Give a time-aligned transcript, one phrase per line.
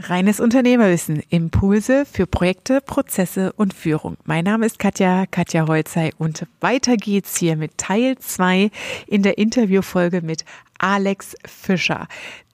[0.00, 4.16] Reines Unternehmerwissen, Impulse für Projekte, Prozesse und Führung.
[4.24, 8.70] Mein Name ist Katja, Katja Holzei und weiter geht's hier mit Teil zwei
[9.08, 10.44] in der Interviewfolge mit
[10.78, 12.06] Alex Fischer,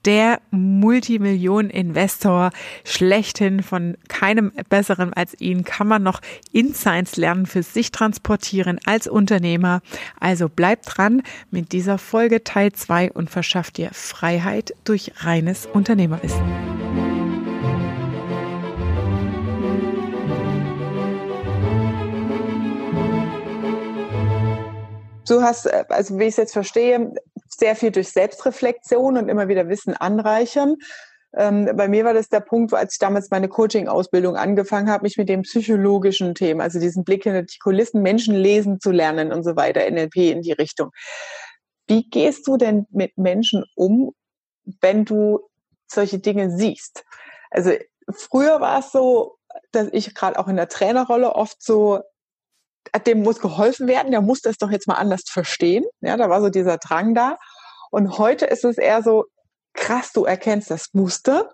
[0.05, 2.49] der Multimillionen-Investor
[2.83, 6.21] schlechthin von keinem besseren als ihn kann man noch
[6.51, 9.81] Insights lernen für sich transportieren als Unternehmer.
[10.19, 11.21] Also bleibt dran
[11.51, 16.74] mit dieser Folge Teil zwei und verschafft dir Freiheit durch reines Unternehmerwissen.
[25.25, 27.13] Du hast, äh, also wie ich es jetzt verstehe,
[27.47, 30.75] sehr viel durch Selbstreflexion und immer wieder Wissen anreichern.
[31.37, 35.17] Ähm, bei mir war das der Punkt, als ich damals meine Coaching-Ausbildung angefangen habe, mich
[35.17, 39.43] mit dem psychologischen Themen, also diesen Blick hinter die Kulissen, Menschen lesen zu lernen und
[39.43, 40.91] so weiter, NLP in die Richtung.
[41.87, 44.13] Wie gehst du denn mit Menschen um,
[44.81, 45.41] wenn du
[45.87, 47.03] solche Dinge siehst?
[47.51, 47.71] Also
[48.09, 49.37] früher war es so,
[49.71, 52.01] dass ich gerade auch in der Trainerrolle oft so
[53.05, 55.85] dem muss geholfen werden, der muss das doch jetzt mal anders verstehen.
[56.01, 57.37] Ja, da war so dieser Drang da.
[57.91, 59.25] Und heute ist es eher so,
[59.73, 61.53] krass, du erkennst das Muster.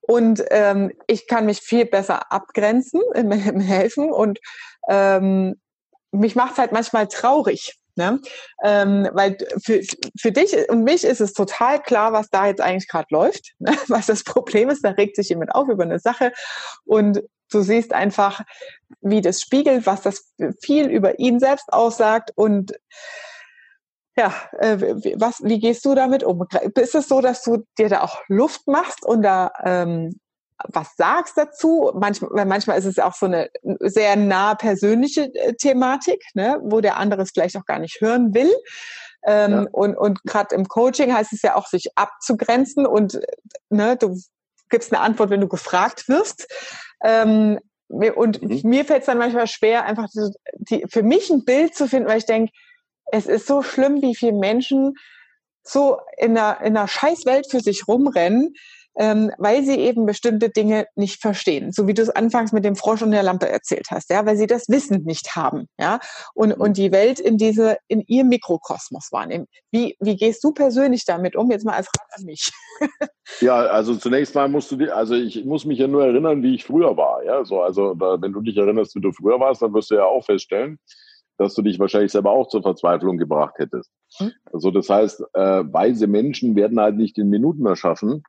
[0.00, 4.12] Und ähm, ich kann mich viel besser abgrenzen im, im Helfen.
[4.12, 4.38] Und
[4.88, 5.60] ähm,
[6.12, 8.20] mich macht halt manchmal traurig, Ne?
[8.64, 9.80] Ähm, weil für,
[10.18, 13.72] für dich und mich ist es total klar, was da jetzt eigentlich gerade läuft, ne?
[13.88, 14.84] was das Problem ist.
[14.84, 16.32] Da regt sich jemand auf über eine Sache
[16.84, 17.22] und
[17.54, 18.42] du siehst einfach,
[19.00, 22.74] wie das spiegelt, was das viel über ihn selbst aussagt und
[24.16, 24.78] ja, äh,
[25.16, 26.46] was, wie gehst du damit um?
[26.76, 30.20] Ist es so, dass du dir da auch Luft machst und da ähm,
[30.72, 31.90] was sagst dazu?
[31.94, 36.96] Manchmal, manchmal ist es auch so eine sehr nah persönliche äh, Thematik, ne, wo der
[36.96, 38.52] andere es vielleicht auch gar nicht hören will.
[39.26, 39.66] Ähm, ja.
[39.72, 43.20] Und, und gerade im Coaching heißt es ja auch, sich abzugrenzen und
[43.68, 44.16] ne, du
[44.70, 46.46] gibst eine Antwort, wenn du gefragt wirst.
[47.04, 48.60] Ähm, und mhm.
[48.64, 52.08] mir fällt es dann manchmal schwer, einfach die, die, für mich ein Bild zu finden,
[52.08, 52.52] weil ich denke,
[53.12, 54.94] es ist so schlimm, wie viele Menschen
[55.62, 58.54] so in einer, in einer Scheißwelt für sich rumrennen,
[58.96, 61.72] ähm, weil sie eben bestimmte Dinge nicht verstehen.
[61.72, 64.36] So wie du es anfangs mit dem Frosch und der Lampe erzählt hast, ja, weil
[64.36, 65.98] sie das Wissen nicht haben, ja,
[66.34, 66.60] und, mhm.
[66.60, 69.46] und die Welt in diese, in ihr Mikrokosmos wahrnehmen.
[69.70, 71.50] Wie, wie gehst du persönlich damit um?
[71.50, 72.50] Jetzt mal als Rat an mich.
[73.40, 76.54] ja, also zunächst mal musst du dir, also ich muss mich ja nur erinnern, wie
[76.54, 79.74] ich früher war, ja, so, also wenn du dich erinnerst, wie du früher warst, dann
[79.74, 80.78] wirst du ja auch feststellen,
[81.36, 83.90] dass du dich wahrscheinlich selber auch zur Verzweiflung gebracht hättest.
[84.18, 84.32] Hm?
[84.52, 88.22] Also das heißt, äh, weise Menschen werden halt nicht in Minuten erschaffen,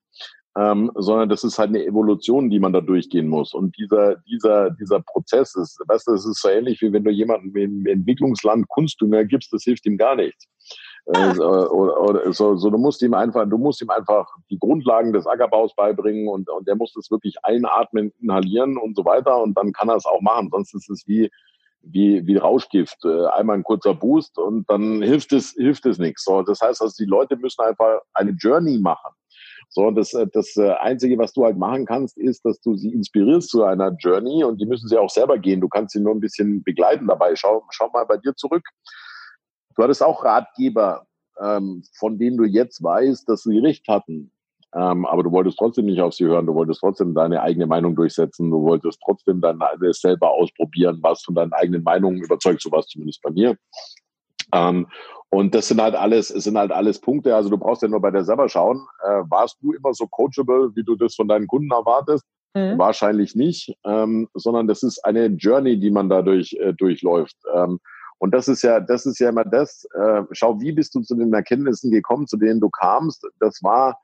[0.57, 3.53] ähm, sondern das ist halt eine Evolution, die man da durchgehen muss.
[3.53, 7.11] Und dieser, dieser, dieser Prozess ist, weißt du, das ist so ähnlich wie wenn du
[7.11, 10.47] jemandem im Entwicklungsland Kunstdünger gibst, das hilft ihm gar nichts.
[11.07, 15.11] Äh, oder, oder, so, so, du musst ihm einfach, du musst ihm einfach die Grundlagen
[15.13, 19.55] des Ackerbaus beibringen und, und der muss das wirklich einatmen, inhalieren und so weiter und
[19.57, 20.49] dann kann er es auch machen.
[20.51, 21.29] Sonst ist es wie,
[21.81, 23.03] wie, wie Rauschgift.
[23.03, 26.23] Äh, einmal ein kurzer Boost und dann hilft es, hilft es nichts.
[26.23, 29.11] So, das heißt, also die Leute müssen einfach eine Journey machen.
[29.69, 32.93] So, das, äh, das äh, Einzige, was du halt machen kannst, ist, dass du sie
[32.93, 35.61] inspirierst zu einer Journey und die müssen sie auch selber gehen.
[35.61, 37.35] Du kannst sie nur ein bisschen begleiten dabei.
[37.35, 38.63] Schau, schau mal bei dir zurück.
[39.75, 41.05] Du hattest auch Ratgeber,
[41.41, 44.31] ähm, von denen du jetzt weißt, dass sie recht hatten.
[44.73, 47.95] Ähm, aber du wolltest trotzdem nicht auf sie hören, du wolltest trotzdem deine eigene Meinung
[47.95, 49.59] durchsetzen, du wolltest trotzdem dann
[49.91, 53.57] selber ausprobieren, was von deinen eigenen Meinungen überzeugt, so was zumindest bei mir.
[54.53, 54.87] Ähm,
[55.29, 57.35] und das sind halt alles, es sind halt alles Punkte.
[57.35, 58.87] Also du brauchst ja nur bei dir selber schauen.
[59.03, 62.23] Äh, warst du immer so coachable, wie du das von deinen Kunden erwartest?
[62.53, 62.77] Mhm.
[62.77, 67.35] Wahrscheinlich nicht, ähm, sondern das ist eine Journey, die man dadurch äh, durchläuft.
[67.53, 67.79] Ähm,
[68.17, 69.85] und das ist ja, das ist ja immer das.
[69.93, 73.27] Äh, schau, wie bist du zu den Erkenntnissen gekommen, zu denen du kamst?
[73.39, 73.97] Das war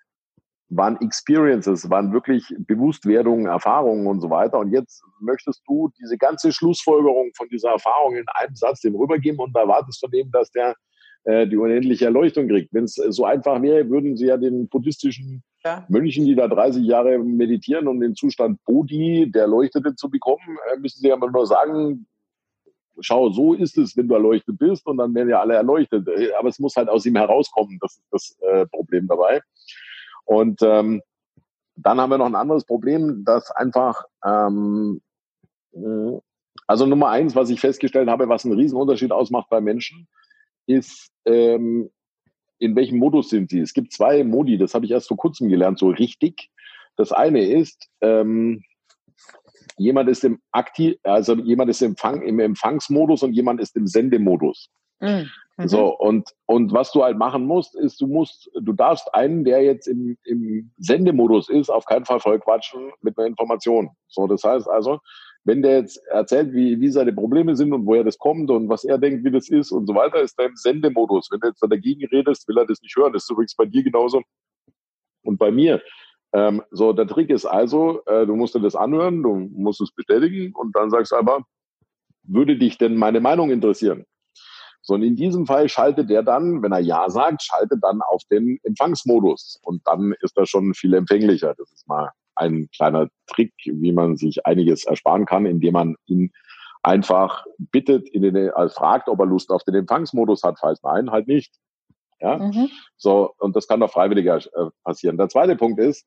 [0.72, 4.58] waren Experiences, waren wirklich Bewusstwerdungen, Erfahrungen und so weiter.
[4.58, 9.40] Und jetzt möchtest du diese ganze Schlussfolgerung von dieser Erfahrung in einem Satz dem rübergeben
[9.40, 10.76] und erwartest von dem, dass der
[11.24, 12.74] äh, die unendliche Erleuchtung kriegt.
[12.74, 15.86] Wenn es so einfach wäre, würden sie ja den buddhistischen ja.
[15.88, 20.80] Mönchen, die da 30 Jahre meditieren, um den Zustand Bodhi, der Erleuchtete zu bekommen, äh,
[20.80, 22.08] müssen sie ja nur sagen,
[23.00, 26.08] schau, so ist es, wenn du erleuchtet bist und dann werden ja alle erleuchtet.
[26.08, 29.42] Äh, aber es muss halt aus ihm herauskommen, das ist das äh, Problem dabei.
[30.26, 31.02] Und ähm,
[31.76, 35.02] dann haben wir noch ein anderes Problem, dass einfach, ähm,
[35.74, 36.20] äh,
[36.68, 40.08] also Nummer eins, was ich festgestellt habe, was einen Riesenunterschied ausmacht bei Menschen,
[40.66, 41.90] ist, ähm,
[42.60, 43.60] in welchem Modus sind sie.
[43.60, 46.50] Es gibt zwei Modi, das habe ich erst vor kurzem gelernt, so richtig.
[46.96, 48.64] Das eine ist, ähm,
[49.78, 53.88] jemand ist im aktiv, also jemand ist im, Empfang, im Empfangsmodus und jemand ist im
[53.88, 54.70] Sendemodus.
[55.00, 55.30] Mhm.
[55.64, 59.62] So, und, und was du halt machen musst, ist, du musst, du darfst einen, der
[59.62, 63.92] jetzt im, im Sendemodus ist, auf keinen Fall voll quatschen mit einer Information.
[64.08, 65.00] So, das heißt also,
[65.44, 68.84] wenn der jetzt erzählt, wie, wie seine Probleme sind und woher das kommt und was
[68.84, 71.30] er denkt, wie das ist und so weiter, ist er im Sendemodus.
[71.32, 73.14] Wenn du jetzt dagegen redest, will er das nicht hören.
[73.14, 74.22] Das ist übrigens bei dir genauso
[75.24, 75.82] und bei mir.
[76.34, 79.92] Ähm, so, der Trick ist also, äh, du musst dir das anhören, du musst es
[79.92, 81.44] bestätigen und dann sagst du aber,
[82.24, 84.06] würde dich denn meine Meinung interessieren?
[84.84, 88.22] So, und in diesem Fall schaltet er dann, wenn er Ja sagt, schaltet dann auf
[88.32, 89.60] den Empfangsmodus.
[89.64, 91.54] Und dann ist er schon viel empfänglicher.
[91.56, 96.32] Das ist mal ein kleiner Trick, wie man sich einiges ersparen kann, indem man ihn
[96.84, 100.58] einfach bittet, in den, also fragt, ob er Lust auf den Empfangsmodus hat.
[100.60, 101.54] Falls nein, halt nicht.
[102.20, 102.70] Ja, mhm.
[102.98, 105.18] so, und das kann doch freiwilliger äh, passieren.
[105.18, 106.06] Der zweite Punkt ist,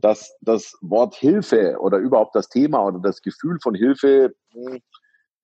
[0.00, 4.80] dass das Wort Hilfe oder überhaupt das Thema oder das Gefühl von Hilfe hm,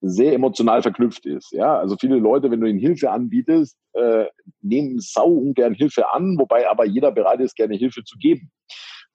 [0.01, 1.51] sehr emotional verknüpft ist.
[1.51, 4.25] Ja, also viele Leute, wenn du ihnen Hilfe anbietest, äh,
[4.61, 8.51] nehmen sau ungern Hilfe an, wobei aber jeder bereit ist, gerne Hilfe zu geben.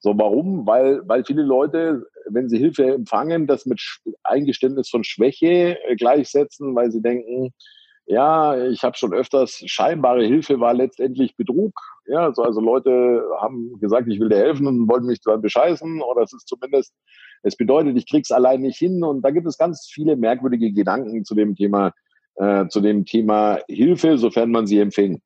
[0.01, 0.65] So, warum?
[0.65, 3.79] Weil, weil viele Leute, wenn sie Hilfe empfangen, das mit
[4.23, 7.53] Eingeständnis von Schwäche äh, gleichsetzen, weil sie denken,
[8.07, 11.73] ja, ich habe schon öfters, scheinbare Hilfe war letztendlich Betrug.
[12.07, 16.01] Ja, also, also Leute haben gesagt, ich will dir helfen und wollten mich dann bescheißen
[16.01, 16.93] oder es ist zumindest,
[17.43, 21.23] es bedeutet, ich krieg's allein nicht hin und da gibt es ganz viele merkwürdige Gedanken
[21.25, 21.93] zu dem Thema,
[22.35, 25.23] äh, zu dem Thema Hilfe, sofern man sie empfängt.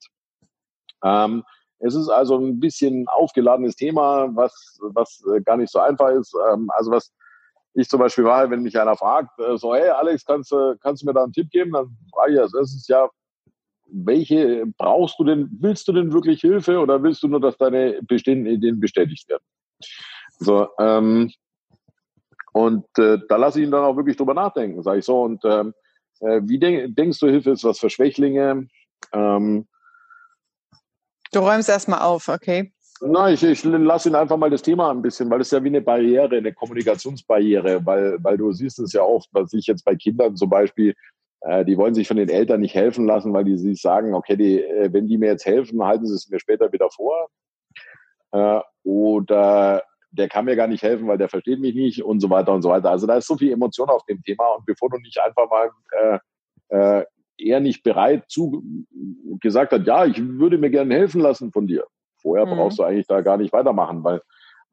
[1.01, 1.43] Ähm,
[1.85, 6.35] es ist also ein bisschen aufgeladenes Thema, was, was äh, gar nicht so einfach ist.
[6.51, 7.13] Ähm, also was
[7.75, 11.03] ich zum Beispiel mache, wenn mich einer fragt, äh, so, hey Alex, kannst, du kannst
[11.03, 11.73] du mir da einen Tipp geben?
[11.73, 13.07] Dann frage ich als erstes, ja,
[13.91, 17.99] welche brauchst du denn, willst du denn wirklich Hilfe oder willst du nur, dass deine
[18.01, 19.43] bestehenden Ideen bestätigt werden?
[20.39, 21.31] So, ähm,
[22.53, 25.21] und äh, da lasse ich ihn dann auch wirklich drüber nachdenken, sage ich so.
[25.21, 25.73] Und ähm,
[26.21, 28.67] äh, wie denk, denkst du, Hilfe ist was für Schwächlinge?
[29.11, 29.67] Ähm,
[31.35, 32.71] du räumst erstmal auf, okay.
[33.01, 35.67] Nein, ich, ich lasse ihn einfach mal das Thema ein bisschen, weil es ja wie
[35.67, 39.95] eine Barriere, eine Kommunikationsbarriere, weil, weil du siehst es ja oft, was ich jetzt bei
[39.95, 40.95] Kindern zum Beispiel,
[41.41, 44.37] äh, die wollen sich von den Eltern nicht helfen lassen, weil die sich sagen, okay,
[44.37, 47.27] die, äh, wenn die mir jetzt helfen, halten sie es mir später wieder vor.
[48.31, 52.29] Äh, oder der kann mir gar nicht helfen, weil der versteht mich nicht und so
[52.29, 52.89] weiter und so weiter.
[52.89, 55.69] Also da ist so viel Emotion auf dem Thema und bevor du nicht einfach mal
[55.91, 56.19] äh,
[56.69, 57.05] äh,
[57.37, 58.63] eher nicht bereit zu
[59.39, 61.85] gesagt hat, ja, ich würde mir gerne helfen lassen von dir,
[62.25, 62.55] Vorher mhm.
[62.55, 64.19] brauchst du eigentlich da gar nicht weitermachen, weil,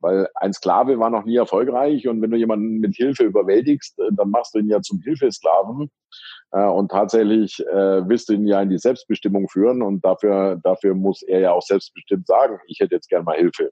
[0.01, 4.09] weil ein Sklave war noch nie erfolgreich und wenn du jemanden mit Hilfe überwältigst, äh,
[4.13, 5.91] dann machst du ihn ja zum Hilfesklaven
[6.53, 10.95] äh, und tatsächlich äh, willst du ihn ja in die Selbstbestimmung führen und dafür, dafür
[10.95, 13.71] muss er ja auch selbstbestimmt sagen, ich hätte jetzt gern mal Hilfe.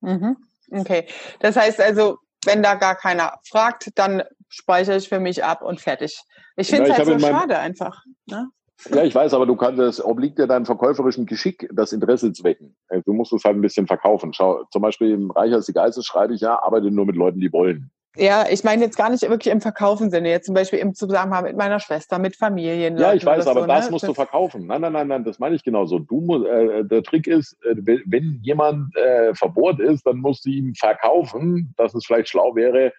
[0.00, 0.36] Mhm.
[0.72, 1.06] Okay,
[1.38, 5.80] das heißt also, wenn da gar keiner fragt, dann speichere ich für mich ab und
[5.80, 6.18] fertig.
[6.56, 8.04] Ich finde es ja, halt so schade einfach.
[8.26, 8.48] Ne?
[8.88, 12.44] Ja, ich weiß, aber du kannst, es obliegt dir deinem verkäuferischen Geschick, das Interesse zu
[12.44, 12.76] wecken.
[12.88, 14.32] Also du musst es halt ein bisschen verkaufen.
[14.32, 17.52] Schau, zum Beispiel im Reicher die Geistes schreibe ich ja, arbeite nur mit Leuten, die
[17.52, 17.90] wollen.
[18.16, 21.44] Ja, ich meine jetzt gar nicht wirklich im Verkaufen Sinne, jetzt zum Beispiel im Zusammenhang
[21.44, 22.98] mit meiner Schwester, mit Familien.
[22.98, 23.90] Ja, ich weiß, aber so, das ne?
[23.92, 24.66] musst das du verkaufen.
[24.66, 26.00] Nein, nein, nein, nein, das meine ich genauso.
[26.00, 27.76] Du musst, äh, der Trick ist, äh,
[28.06, 32.92] wenn jemand äh, verbohrt ist, dann musst du ihm verkaufen, dass es vielleicht schlau wäre,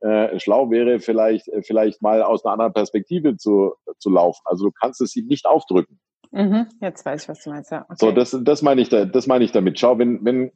[0.00, 4.42] äh, schlau wäre, vielleicht, äh, vielleicht mal aus einer anderen Perspektive zu, zu laufen.
[4.44, 5.98] Also du kannst es ihm nicht aufdrücken.
[6.30, 7.72] Mhm, jetzt weiß ich, was du meinst.
[7.72, 7.82] Ja.
[7.82, 7.96] Okay.
[7.98, 9.78] So, das, das meine ich, da, das meine ich damit.
[9.78, 10.52] Schau, wenn, wenn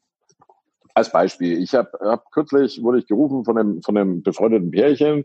[0.97, 5.25] als Beispiel, ich habe hab kürzlich wurde ich gerufen von einem von einem befreundeten Pärchen,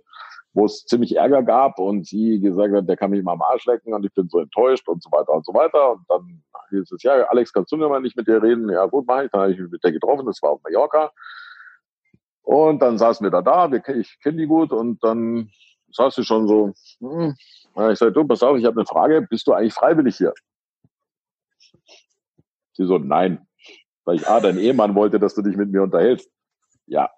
[0.53, 3.65] wo es ziemlich Ärger gab und sie gesagt hat, der kann mich mal am Arsch
[3.65, 5.93] lecken und ich bin so enttäuscht und so weiter und so weiter.
[5.93, 8.69] Und dann hieß es, ja, Alex, kannst du mir mal nicht mit dir reden?
[8.69, 9.31] Ja, gut, mach ich.
[9.31, 11.09] Dann habe ich mich mit der getroffen, das war auf Mallorca.
[12.43, 15.49] Und dann saßen wir da da, wir, ich kenne die gut und dann
[15.93, 17.33] saß sie schon so, hm.
[17.91, 20.33] ich sage, du, pass auf, ich habe eine Frage, bist du eigentlich freiwillig hier?
[22.73, 23.47] Sie so, nein.
[24.05, 26.29] Sag ich, ah, dein Ehemann wollte, dass du dich mit mir unterhältst.
[26.87, 27.09] Ja.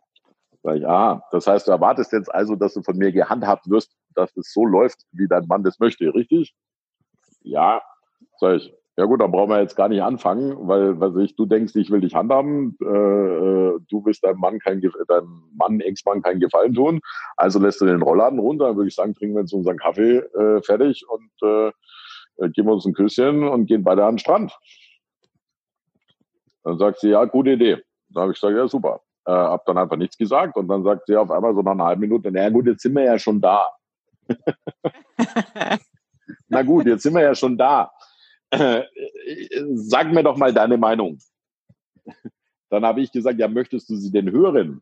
[0.62, 3.96] Sag ich, ah, das heißt, du erwartest jetzt also, dass du von mir gehandhabt wirst,
[4.16, 6.54] dass es so läuft, wie dein Mann das möchte, richtig?
[7.42, 7.82] Ja.
[8.40, 11.46] Sag ich, ja gut, dann brauchen wir jetzt gar nicht anfangen, weil, weil ich, du
[11.46, 16.22] denkst, ich will dich handhaben, äh, äh du willst deinem Mann kein deinem Mann, Ex-Mann
[16.22, 17.02] keinen Gefallen tun,
[17.36, 20.18] also lässt du den Rollladen runter, dann würde ich sagen, trinken wir jetzt unseren Kaffee
[20.18, 21.72] äh, fertig und äh,
[22.38, 24.58] äh, geben uns ein Küsschen und gehen beide an den Strand.
[26.63, 27.84] Dann sagt sie, ja, gute Idee.
[28.10, 29.01] Da habe ich gesagt, ja, super.
[29.25, 31.86] Äh, hab dann einfach nichts gesagt und dann sagt sie auf einmal so nach einer
[31.86, 33.67] halben Minute, na gut, jetzt sind wir ja schon da.
[36.48, 37.91] na gut, jetzt sind wir ja schon da.
[39.74, 41.17] sag mir doch mal deine Meinung.
[42.70, 44.82] Dann habe ich gesagt, ja, möchtest du sie denn hören?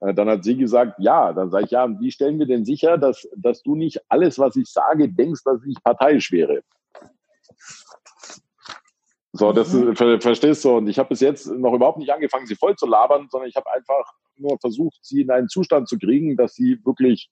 [0.00, 1.32] Äh, dann hat sie gesagt, ja.
[1.32, 4.38] Dann sage ich, ja, und wie stellen wir denn sicher, dass, dass du nicht alles,
[4.38, 6.62] was ich sage, denkst, dass ich parteiisch wäre?
[9.32, 9.96] So, das mhm.
[9.96, 10.76] ver verstehst du.
[10.76, 13.56] Und ich habe bis jetzt noch überhaupt nicht angefangen, sie voll zu labern, sondern ich
[13.56, 17.30] habe einfach nur versucht, sie in einen Zustand zu kriegen, dass sie wirklich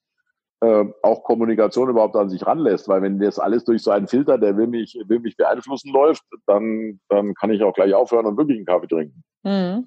[0.61, 2.88] äh, auch Kommunikation überhaupt an sich ranlässt.
[2.88, 6.25] Weil wenn das alles durch so einen Filter, der will mich, will mich beeinflussen läuft,
[6.47, 9.23] dann, dann kann ich auch gleich aufhören und wirklich einen Kaffee trinken.
[9.42, 9.87] Mhm.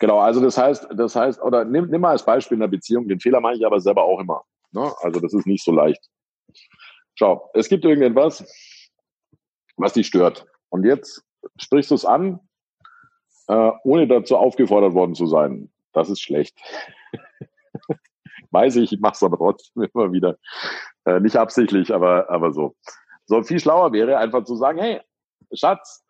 [0.00, 3.08] Genau, also das heißt, das heißt, oder nimm, nimm mal als Beispiel in der Beziehung,
[3.08, 4.44] den Fehler mache ich aber selber auch immer.
[4.70, 4.92] Ne?
[5.00, 6.08] Also das ist nicht so leicht.
[7.16, 8.44] Schau, es gibt irgendetwas,
[9.78, 10.46] was dich stört.
[10.68, 11.24] Und jetzt
[11.56, 12.40] sprichst du es an,
[13.48, 15.70] äh, ohne dazu aufgefordert worden zu sein.
[15.92, 16.58] Das ist schlecht.
[18.50, 20.36] Weiß ich, ich mache es aber trotzdem immer wieder.
[21.04, 22.74] Äh, nicht absichtlich, aber, aber so.
[23.26, 25.00] So viel schlauer wäre einfach zu sagen, hey,
[25.52, 26.04] Schatz,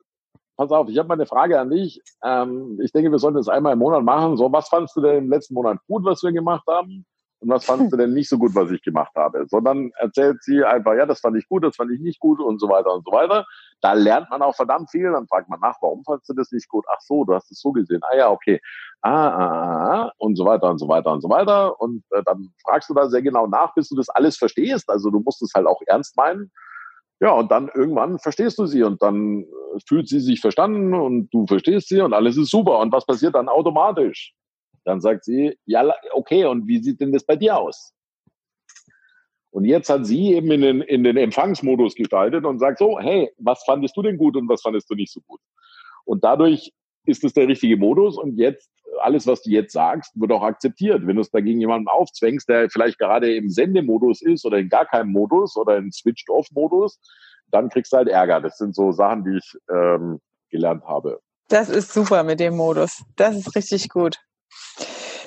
[0.57, 2.01] pass auf, ich habe mal eine Frage an dich.
[2.23, 4.37] Ähm, ich denke, wir sollten das einmal im Monat machen.
[4.37, 7.07] So, was fandest du denn im letzten Monat gut, was wir gemacht haben?
[7.41, 9.47] Und was fandest du denn nicht so gut, was ich gemacht habe?
[9.49, 12.61] Sondern erzählt sie einfach, ja, das fand ich gut, das fand ich nicht gut und
[12.61, 13.47] so weiter und so weiter.
[13.81, 15.13] Da lernt man auch verdammt viel.
[15.13, 16.85] Dann fragt man nach, warum fandest du das nicht gut?
[16.89, 18.01] Ach so, du hast es so gesehen.
[18.11, 18.61] Ah ja, okay.
[19.03, 21.81] Ah, ah, ah, ah und so weiter und so weiter und so weiter.
[21.81, 24.91] Und äh, dann fragst du da sehr genau nach, bis du das alles verstehst.
[24.91, 26.51] Also du musst es halt auch ernst meinen.
[27.21, 29.47] Ja, und dann irgendwann verstehst du sie und dann äh,
[29.87, 32.79] fühlt sie sich verstanden und du verstehst sie und alles ist super.
[32.81, 34.35] Und was passiert dann automatisch?
[34.85, 37.93] Dann sagt sie, ja, okay, und wie sieht denn das bei dir aus?
[39.51, 43.31] Und jetzt hat sie eben in den, in den Empfangsmodus gestaltet und sagt so, hey,
[43.39, 45.41] was fandest du denn gut und was fandest du nicht so gut?
[46.05, 46.73] Und dadurch
[47.07, 48.71] ist es der richtige Modus und jetzt,
[49.01, 51.07] alles, was du jetzt sagst, wird auch akzeptiert.
[51.07, 54.87] Wenn du es dagegen jemandem aufzwängst, der vielleicht gerade im Sendemodus ist oder in gar
[54.87, 56.99] keinem Modus oder in Switched-Off-Modus,
[57.51, 58.41] dann kriegst du halt Ärger.
[58.41, 60.21] Das sind so Sachen, die ich ähm,
[60.51, 61.21] gelernt habe.
[61.49, 63.03] Das ist super mit dem Modus.
[63.17, 64.19] Das ist richtig gut.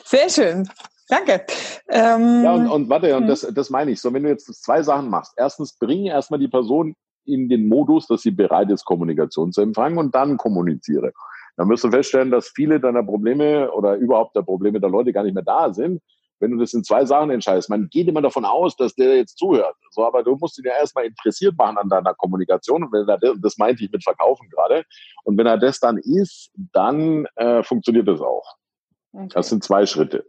[0.05, 0.69] Sehr schön.
[1.07, 1.45] Danke.
[1.89, 3.27] Ähm, ja, und, und warte, und hm.
[3.27, 4.01] das, das meine ich.
[4.01, 5.33] So, wenn du jetzt zwei Sachen machst.
[5.35, 9.97] Erstens, bringe erstmal die Person in den Modus, dass sie bereit ist, Kommunikation zu empfangen
[9.97, 11.11] und dann kommuniziere
[11.57, 15.23] dann wirst du feststellen, dass viele deiner Probleme oder überhaupt der Probleme der Leute gar
[15.23, 16.01] nicht mehr da sind.
[16.39, 19.37] Wenn du das in zwei Sachen entscheidest, man geht immer davon aus, dass der jetzt
[19.37, 19.75] zuhört.
[19.91, 22.83] So, aber du musst ihn ja erstmal interessiert machen an deiner Kommunikation.
[22.83, 24.83] Und wenn er das, das meinte ich mit Verkaufen gerade.
[25.23, 28.55] Und wenn er das dann ist, dann äh, funktioniert das auch.
[29.13, 29.29] Okay.
[29.33, 30.25] Das sind zwei Schritte.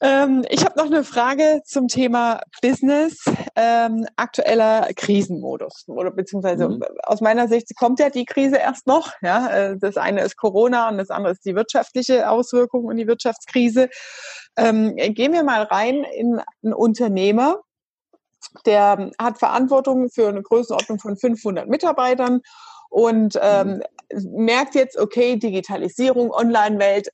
[0.00, 3.24] Ähm, ich habe noch eine Frage zum Thema Business,
[3.54, 5.84] ähm, aktueller Krisenmodus.
[5.88, 6.82] Oder beziehungsweise mhm.
[7.04, 9.12] aus meiner Sicht kommt ja die Krise erst noch.
[9.22, 9.48] Ja?
[9.48, 13.88] Äh, das eine ist Corona und das andere ist die wirtschaftliche Auswirkung und die Wirtschaftskrise.
[14.58, 17.60] Ähm, gehen wir mal rein in einen Unternehmer,
[18.64, 22.42] der hat Verantwortung für eine Größenordnung von 500 Mitarbeitern
[22.90, 24.44] und ähm, mhm.
[24.44, 27.08] merkt jetzt, okay, Digitalisierung, Online-Welt,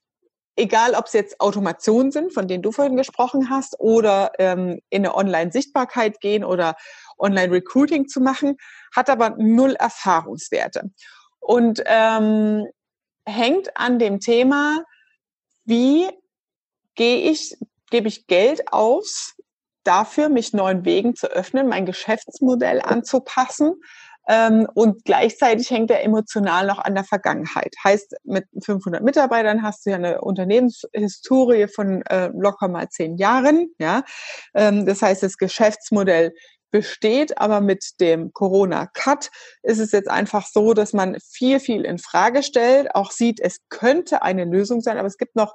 [0.55, 5.05] egal ob es jetzt Automationen sind, von denen du vorhin gesprochen hast, oder ähm, in
[5.05, 6.75] eine Online-Sichtbarkeit gehen oder
[7.17, 8.57] Online-Recruiting zu machen,
[8.95, 10.91] hat aber null Erfahrungswerte.
[11.39, 12.65] Und ähm,
[13.25, 14.83] hängt an dem Thema,
[15.65, 16.09] wie
[16.95, 17.57] gehe ich,
[17.89, 19.35] gebe ich Geld aus
[19.83, 23.81] dafür, mich neuen Wegen zu öffnen, mein Geschäftsmodell anzupassen
[24.27, 27.75] ähm, und gleichzeitig hängt er emotional noch an der Vergangenheit.
[27.83, 33.69] Heißt, mit 500 Mitarbeitern hast du ja eine Unternehmenshistorie von äh, locker mal zehn Jahren.
[33.79, 34.03] Ja,
[34.53, 36.33] ähm, das heißt, das Geschäftsmodell
[36.71, 39.29] besteht, aber mit dem Corona-Cut
[39.61, 43.57] ist es jetzt einfach so, dass man viel, viel in Frage stellt, auch sieht, es
[43.69, 45.53] könnte eine Lösung sein, aber es gibt noch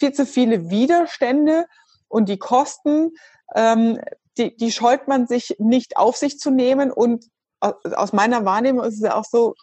[0.00, 1.66] viel zu viele Widerstände
[2.08, 3.10] und die Kosten,
[3.54, 4.00] ähm,
[4.38, 7.26] die, die scheut man sich nicht auf sich zu nehmen und
[7.60, 9.54] aus meiner Wahrnehmung ist es ja auch so,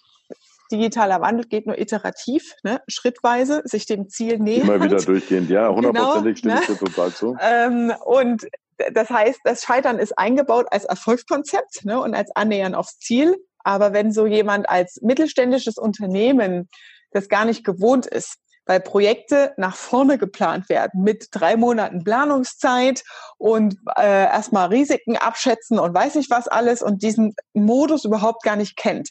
[0.72, 4.68] digitaler Wandel geht nur iterativ, ne, schrittweise, sich dem Ziel nähern.
[4.68, 6.88] Immer wieder durchgehend, ja, hundertprozentig genau, stimme ich ne?
[6.88, 7.38] total zu.
[7.40, 8.48] Ähm, und
[8.94, 13.38] das heißt, das Scheitern ist eingebaut als Erfolgskonzept ne, und als Annähern aufs Ziel.
[13.60, 16.70] Aber wenn so jemand als mittelständisches Unternehmen
[17.12, 23.04] das gar nicht gewohnt ist, weil Projekte nach vorne geplant werden mit drei Monaten Planungszeit
[23.38, 28.56] und äh, erstmal Risiken abschätzen und weiß nicht was alles und diesen Modus überhaupt gar
[28.56, 29.10] nicht kennt.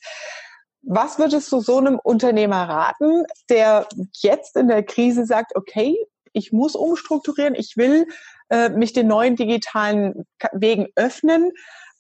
[0.83, 3.89] Was würdest du so einem Unternehmer raten, der
[4.21, 5.97] jetzt in der Krise sagt, okay,
[6.33, 8.07] ich muss umstrukturieren, ich will
[8.51, 11.53] äh, mich den neuen digitalen Wegen öffnen,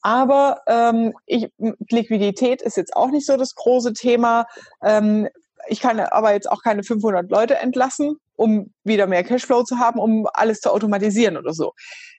[0.03, 1.51] aber ähm, ich,
[1.89, 4.47] Liquidität ist jetzt auch nicht so das große Thema.
[4.83, 5.31] Ähm,
[5.69, 9.99] ich kann aber jetzt auch keine 500 Leute entlassen, um wieder mehr Cashflow zu haben,
[10.01, 11.73] um alles zu automatisieren oder so.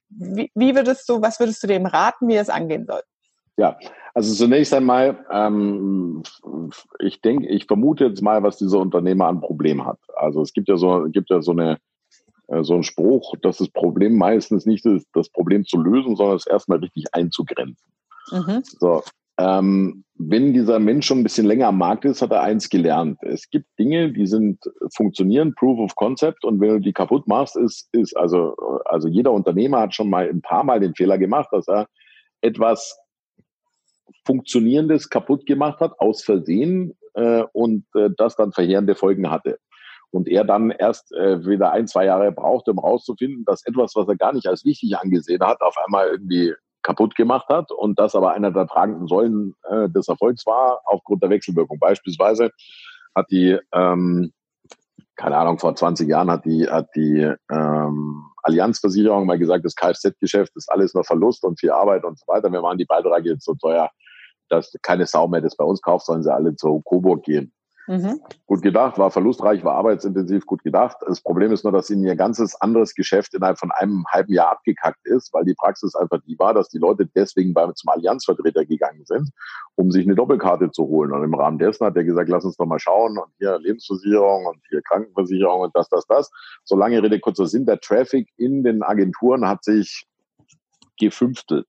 [0.09, 3.01] Wie, wie würdest du, was würdest du dem raten, wie es angehen soll?
[3.57, 3.77] Ja,
[4.13, 6.23] also zunächst einmal, ähm,
[6.99, 9.99] ich denke, ich vermute jetzt mal, was dieser Unternehmer an Problem hat.
[10.15, 11.77] Also es gibt ja so, gibt ja so eine
[12.47, 16.35] äh, so ein Spruch, dass das Problem meistens nicht ist, das Problem zu lösen, sondern
[16.35, 17.91] es erstmal richtig einzugrenzen.
[18.31, 18.61] Mhm.
[18.63, 19.03] So,
[19.37, 23.19] ähm, wenn dieser Mensch schon ein bisschen länger am Markt ist, hat er eins gelernt.
[23.21, 24.63] Es gibt Dinge, die sind
[24.93, 29.31] funktionieren, Proof of Concept, und wenn du die kaputt machst, ist, ist also, also jeder
[29.33, 31.87] Unternehmer hat schon mal ein paar Mal den Fehler gemacht, dass er
[32.41, 32.97] etwas
[34.25, 39.57] Funktionierendes kaputt gemacht hat, aus Versehen, äh, und äh, das dann verheerende Folgen hatte.
[40.11, 44.07] Und er dann erst äh, wieder ein, zwei Jahre brauchte, um rauszufinden, dass etwas, was
[44.07, 46.53] er gar nicht als wichtig angesehen hat, auf einmal irgendwie
[46.85, 51.23] kaputt gemacht hat und das aber einer der tragenden Säulen äh, des Erfolgs war aufgrund
[51.23, 51.79] der Wechselwirkung.
[51.79, 52.51] Beispielsweise
[53.15, 54.31] hat die, ähm,
[55.15, 60.55] keine Ahnung, vor 20 Jahren hat die, hat die ähm, Allianzversicherung mal gesagt, das Kfz-Geschäft
[60.55, 62.51] ist alles nur Verlust und viel Arbeit und so weiter.
[62.51, 63.89] Wir machen die Beiträge jetzt so teuer,
[64.49, 67.51] dass keine Sau mehr das bei uns kauft, sollen sie alle zur Coburg gehen.
[67.87, 68.19] Mhm.
[68.47, 70.97] Gut gedacht, war verlustreich, war arbeitsintensiv, gut gedacht.
[71.05, 74.51] Das Problem ist nur, dass ihnen ihr ganzes anderes Geschäft innerhalb von einem halben Jahr
[74.51, 78.65] abgekackt ist, weil die Praxis einfach die war, dass die Leute deswegen beim, zum Allianzvertreter
[78.65, 79.29] gegangen sind,
[79.75, 81.11] um sich eine Doppelkarte zu holen.
[81.11, 84.47] Und im Rahmen dessen hat er gesagt, lass uns doch mal schauen und hier Lebensversicherung
[84.47, 86.31] und hier Krankenversicherung und das, das, das.
[86.63, 90.07] Solange Rede kurzer Sinn, der Traffic in den Agenturen hat sich
[90.97, 91.67] gefünftelt.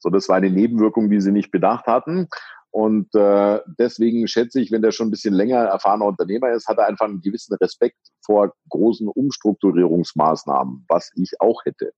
[0.00, 2.28] So, das war eine Nebenwirkung, die sie nicht bedacht hatten.
[2.72, 6.78] Und äh, deswegen schätze ich, wenn der schon ein bisschen länger erfahrener Unternehmer ist, hat
[6.78, 11.92] er einfach einen gewissen Respekt vor großen Umstrukturierungsmaßnahmen, was ich auch hätte.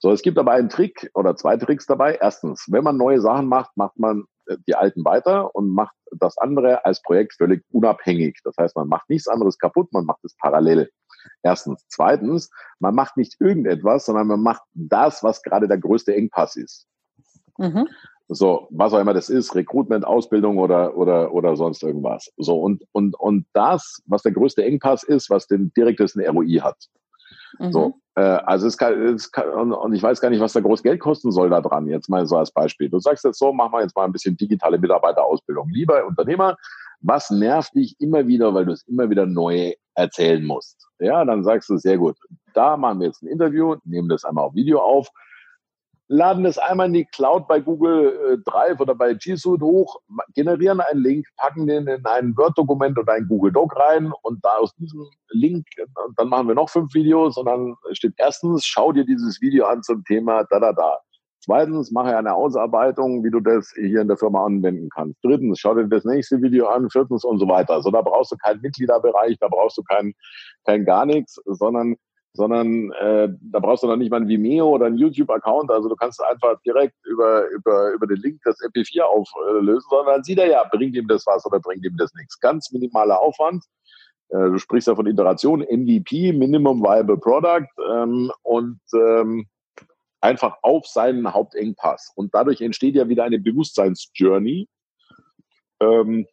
[0.00, 2.18] So, es gibt aber einen Trick oder zwei Tricks dabei.
[2.20, 6.36] Erstens, wenn man neue Sachen macht, macht man äh, die alten weiter und macht das
[6.36, 8.40] andere als Projekt völlig unabhängig.
[8.42, 10.90] Das heißt, man macht nichts anderes kaputt, man macht es parallel.
[11.44, 11.84] Erstens.
[11.88, 16.88] Zweitens, man macht nicht irgendetwas, sondern man macht das, was gerade der größte Engpass ist.
[17.58, 17.86] Mhm.
[18.28, 22.32] So, was auch immer das ist, Recruitment, Ausbildung oder, oder, oder sonst irgendwas.
[22.36, 26.76] So, und, und, und das, was der größte Engpass ist, was den direktesten ROI hat.
[27.58, 27.72] Mhm.
[27.72, 30.82] So, äh, also es kann, es kann und, ich weiß gar nicht, was da groß
[30.82, 32.88] Geld kosten soll da dran, jetzt mal so als Beispiel.
[32.88, 35.68] Du sagst jetzt so, machen wir jetzt mal ein bisschen digitale Mitarbeiterausbildung.
[35.70, 36.56] Lieber Unternehmer,
[37.00, 40.88] was nervt dich immer wieder, weil du es immer wieder neu erzählen musst?
[40.98, 42.16] Ja, dann sagst du, sehr gut,
[42.54, 45.08] da machen wir jetzt ein Interview, nehmen das einmal auf Video auf,
[46.12, 49.98] laden es einmal in die Cloud bei Google äh, Drive oder bei G Suite hoch,
[50.34, 54.56] generieren einen Link, packen den in ein Word-Dokument oder ein Google Doc rein und da
[54.58, 55.64] aus diesem Link,
[56.16, 59.82] dann machen wir noch fünf Videos und dann steht erstens, schau dir dieses Video an
[59.82, 60.98] zum Thema da, da, da.
[61.44, 65.18] Zweitens, mache eine Ausarbeitung, wie du das hier in der Firma anwenden kannst.
[65.24, 66.88] Drittens, schau dir das nächste Video an.
[66.88, 67.72] Viertens und so weiter.
[67.72, 70.14] Also da brauchst du keinen Mitgliederbereich, da brauchst du kein,
[70.64, 71.96] kein gar nichts, sondern
[72.34, 75.70] sondern äh, da brauchst du noch nicht mal ein Vimeo oder einen YouTube-Account.
[75.70, 80.24] Also du kannst einfach direkt über, über, über den Link das MP4 auflösen, sondern dann
[80.24, 82.40] sieht er ja, bringt ihm das was oder bringt ihm das nichts.
[82.40, 83.64] Ganz minimaler Aufwand.
[84.30, 89.46] Äh, du sprichst ja von Iteration, MVP, Minimum Viable Product ähm, und ähm,
[90.22, 92.12] einfach auf seinen Hauptengpass.
[92.14, 94.68] Und dadurch entsteht ja wieder eine Bewusstseinsjourney.
[95.80, 96.26] Ähm,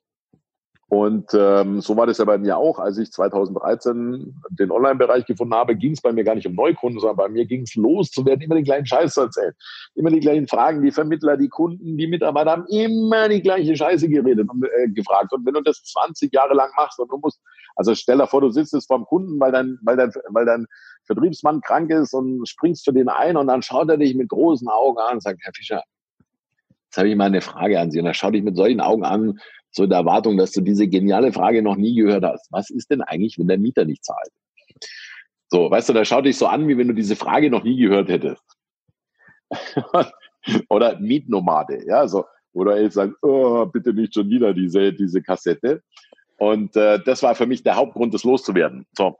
[0.89, 2.79] und ähm, so war das ja bei mir auch.
[2.79, 6.99] Als ich 2013 den Online-Bereich gefunden habe, ging es bei mir gar nicht um Neukunden,
[6.99, 9.53] sondern bei mir ging es los zu werden, immer den gleichen Scheiß zu erzählen.
[9.93, 10.81] Immer die gleichen Fragen.
[10.81, 15.31] Die Vermittler, die Kunden, die Mitarbeiter haben immer die gleiche Scheiße geredet und äh, gefragt.
[15.31, 17.39] Und wenn du das 20 Jahre lang machst und du musst,
[17.75, 20.65] also stell dir vor, du sitzt jetzt vom Kunden, weil dein, weil dein, weil dein
[21.05, 24.67] Vertriebsmann krank ist und springst für den ein und dann schaut er dich mit großen
[24.67, 25.83] Augen an und sagt, Herr Fischer,
[26.89, 27.99] jetzt habe ich mal eine Frage an Sie.
[27.99, 29.39] Und er schaut dich mit solchen Augen an,
[29.71, 32.51] so in der Erwartung, dass du diese geniale Frage noch nie gehört hast.
[32.51, 34.31] Was ist denn eigentlich, wenn der Mieter nicht zahlt?
[35.49, 37.77] So, weißt du, da schaut dich so an, wie wenn du diese Frage noch nie
[37.77, 38.43] gehört hättest.
[40.69, 45.81] Oder Mietnomade, ja, so, du jetzt sagst, oh, bitte nicht schon wieder diese, diese Kassette.
[46.37, 48.85] Und äh, das war für mich der Hauptgrund, das loszuwerden.
[48.97, 49.17] So.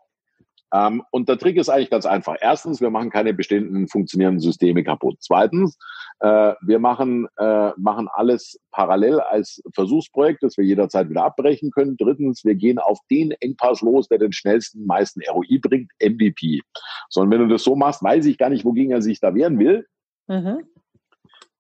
[0.74, 2.36] Ähm, und der Trick ist eigentlich ganz einfach.
[2.40, 5.18] Erstens, wir machen keine bestehenden funktionierenden Systeme kaputt.
[5.20, 5.78] Zweitens,
[6.20, 11.98] äh, wir machen, äh, machen alles parallel als Versuchsprojekt, das wir jederzeit wieder abbrechen können.
[11.98, 16.62] Drittens, wir gehen auf den Engpass los, der den schnellsten, meisten ROI bringt, MVP.
[17.10, 19.60] Sondern wenn du das so machst, weiß ich gar nicht, wogegen er sich da wehren
[19.60, 19.88] will.
[20.28, 20.64] Mhm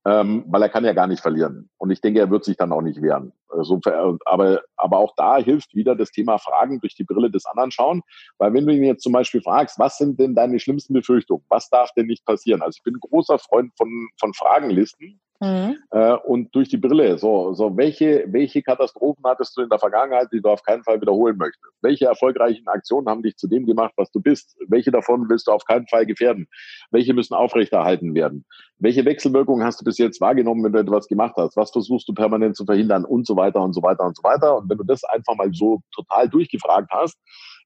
[0.06, 1.70] ähm, weil er kann ja gar nicht verlieren.
[1.78, 3.34] Und ich denke, er wird sich dann auch nicht wehren.
[3.50, 3.80] Also,
[4.26, 8.02] aber, aber auch da hilft wieder das Thema Fragen durch die Brille des anderen schauen.
[8.38, 11.44] Weil wenn du ihn jetzt zum Beispiel fragst, was sind denn deine schlimmsten Befürchtungen?
[11.50, 12.62] Was darf denn nicht passieren?
[12.62, 15.20] Also ich bin großer Freund von, von Fragenlisten.
[15.42, 15.78] Mhm.
[15.92, 17.18] Äh, und durch die Brille.
[17.18, 21.00] So, so welche, welche Katastrophen hattest du in der Vergangenheit, die du auf keinen Fall
[21.00, 21.74] wiederholen möchtest?
[21.82, 24.58] Welche erfolgreichen Aktionen haben dich zu dem gemacht, was du bist?
[24.68, 26.48] Welche davon willst du auf keinen Fall gefährden?
[26.92, 28.46] Welche müssen aufrechterhalten werden?
[28.80, 31.56] Welche Wechselwirkungen hast du bis jetzt wahrgenommen, wenn du etwas gemacht hast?
[31.56, 33.06] Was versuchst du permanent zu verhindern?
[33.06, 34.58] Und so weiter und so weiter und so weiter.
[34.58, 37.18] Und wenn du das einfach mal so total durchgefragt hast,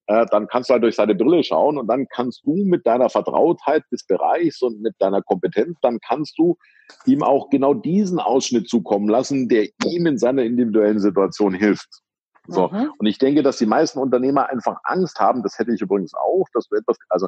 [0.07, 3.09] äh, dann kannst du halt durch seine Brille schauen und dann kannst du mit deiner
[3.09, 6.57] Vertrautheit des Bereichs und mit deiner Kompetenz, dann kannst du
[7.05, 11.87] ihm auch genau diesen Ausschnitt zukommen lassen, der ihm in seiner individuellen Situation hilft.
[12.47, 12.67] So.
[12.67, 12.91] Mhm.
[12.97, 16.45] Und ich denke, dass die meisten Unternehmer einfach Angst haben, das hätte ich übrigens auch,
[16.53, 17.27] dass du etwas, also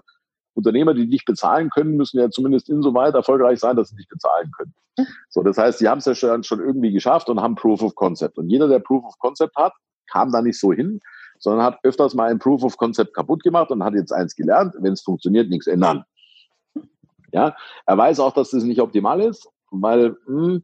[0.54, 4.52] Unternehmer, die dich bezahlen können, müssen ja zumindest insoweit erfolgreich sein, dass sie dich bezahlen
[4.58, 4.74] können.
[4.98, 5.08] Mhm.
[5.30, 7.96] So, das heißt, die haben es ja schon, schon irgendwie geschafft und haben Proof of
[7.96, 8.38] Concept.
[8.38, 9.74] Und jeder, der Proof of Concept hat,
[10.10, 11.00] kam da nicht so hin,
[11.40, 14.76] sondern hat öfters mal ein Proof of Concept kaputt gemacht und hat jetzt eins gelernt,
[14.80, 16.04] wenn es funktioniert, nichts ändern.
[17.32, 20.64] Ja, er weiß auch, dass das nicht optimal ist, weil mh, hm,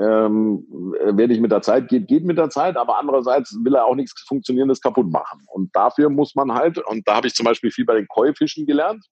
[0.00, 0.64] ähm,
[1.12, 3.94] wer nicht mit der Zeit geht, geht mit der Zeit, aber andererseits will er auch
[3.94, 5.44] nichts Funktionierendes kaputt machen.
[5.46, 8.66] Und dafür muss man halt, und da habe ich zum Beispiel viel bei den Koi-Fischen
[8.66, 9.04] gelernt,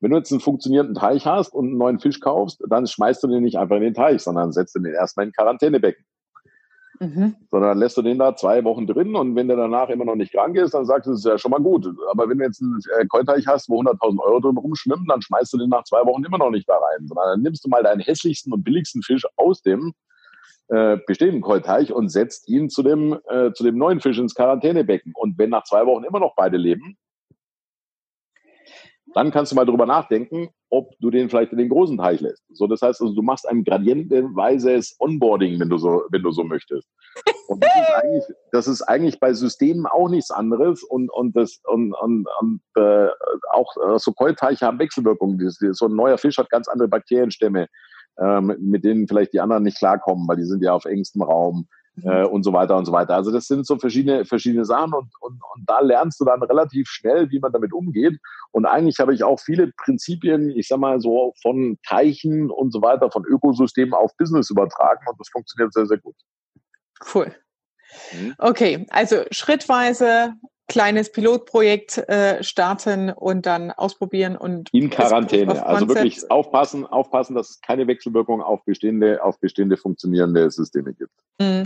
[0.00, 3.28] wenn du jetzt einen funktionierenden Teich hast und einen neuen Fisch kaufst, dann schmeißt du
[3.28, 6.04] den nicht einfach in den Teich, sondern setzt den erstmal in Quarantänebecken.
[7.02, 7.34] Mhm.
[7.50, 10.34] Sondern lässt du den da zwei Wochen drin und wenn der danach immer noch nicht
[10.34, 11.86] krank ist, dann sagst du, das ist ja schon mal gut.
[12.10, 15.50] Aber wenn du jetzt einen äh, Keuteich hast, wo 100.000 Euro drin rumschwimmen, dann schmeißt
[15.54, 17.06] du den nach zwei Wochen immer noch nicht da rein.
[17.06, 19.94] Sondern dann nimmst du mal deinen hässlichsten und billigsten Fisch aus dem
[20.68, 25.14] äh, bestehenden Keuteich und setzt ihn zu dem, äh, zu dem neuen Fisch ins Quarantänebecken.
[25.16, 26.98] Und wenn nach zwei Wochen immer noch beide leben,
[29.14, 32.44] dann kannst du mal drüber nachdenken, ob du den vielleicht in den großen Teich lässt.
[32.52, 36.44] So, das heißt, also, du machst ein gradientenweises Onboarding, wenn du so, wenn du so
[36.44, 36.88] möchtest.
[37.48, 41.60] Und das ist eigentlich, das ist eigentlich bei Systemen auch nichts anderes und, und das,
[41.64, 43.08] und, und, und äh,
[43.52, 45.50] auch äh, so Keulteiche haben Wechselwirkungen.
[45.50, 47.66] So ein neuer Fisch hat ganz andere Bakterienstämme,
[48.20, 51.66] ähm, mit denen vielleicht die anderen nicht klarkommen, weil die sind ja auf engstem Raum
[52.02, 53.14] äh, und so weiter und so weiter.
[53.14, 56.88] Also das sind so verschiedene, verschiedene Sachen und, und, und da lernst du dann relativ
[56.88, 58.18] schnell, wie man damit umgeht.
[58.52, 62.82] Und eigentlich habe ich auch viele Prinzipien, ich sag mal so von Teichen und so
[62.82, 66.16] weiter, von Ökosystemen auf Business übertragen und das funktioniert sehr, sehr gut.
[67.14, 67.34] Cool.
[68.12, 68.34] Mhm.
[68.38, 70.34] Okay, also schrittweise
[70.70, 75.66] kleines Pilotprojekt äh, starten und dann ausprobieren und in Quarantäne.
[75.66, 81.12] Also wirklich aufpassen, aufpassen, dass es keine Wechselwirkung auf bestehende, auf bestehende funktionierende Systeme gibt.
[81.40, 81.64] Mhm.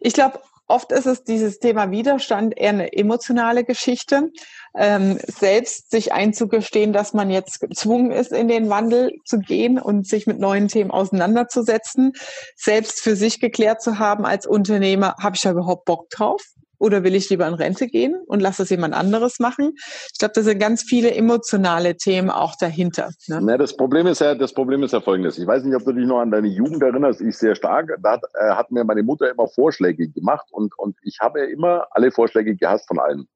[0.00, 4.32] Ich glaube, oft ist es dieses Thema Widerstand eher eine emotionale Geschichte.
[4.74, 10.08] Ähm, selbst sich einzugestehen, dass man jetzt gezwungen ist, in den Wandel zu gehen und
[10.08, 12.14] sich mit neuen Themen auseinanderzusetzen,
[12.56, 16.42] selbst für sich geklärt zu haben als Unternehmer, habe ich da überhaupt Bock drauf?
[16.78, 19.74] Oder will ich lieber in Rente gehen und lasse es jemand anderes machen?
[20.12, 23.10] Ich glaube, da sind ganz viele emotionale Themen auch dahinter.
[23.28, 23.40] Ne?
[23.46, 25.38] Ja, das Problem ist ja, das Problem ist ja folgendes.
[25.38, 27.20] Ich weiß nicht, ob du dich noch an deine Jugend erinnerst.
[27.20, 27.96] Ich sehr stark.
[28.02, 31.86] Da hat, äh, hat mir meine Mutter immer Vorschläge gemacht und, und ich habe immer
[31.90, 33.28] alle Vorschläge gehasst von allen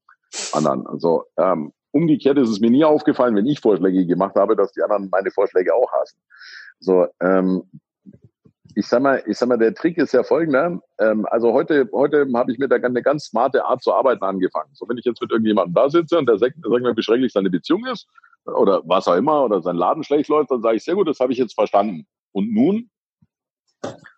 [0.53, 0.87] anderen.
[0.87, 4.83] Also, ähm, umgekehrt ist es mir nie aufgefallen, wenn ich Vorschläge gemacht habe, dass die
[4.83, 6.19] anderen meine Vorschläge auch hassen.
[6.79, 7.65] So, ähm,
[8.75, 10.81] ich sag mal, ich sag mal, der Trick ist ja folgender.
[10.99, 14.71] Ähm, also heute, heute habe ich mir da eine ganz smarte Art zu arbeiten angefangen.
[14.75, 17.33] So, wenn ich jetzt mit irgendjemandem da sitze und der sagt, sagt mir, wie schrecklich
[17.33, 18.07] seine Beziehung ist
[18.45, 21.21] oder was auch immer oder sein Laden schlecht läuft, dann sage ich, sehr gut, das
[21.21, 22.07] habe ich jetzt verstanden.
[22.33, 22.91] Und nun?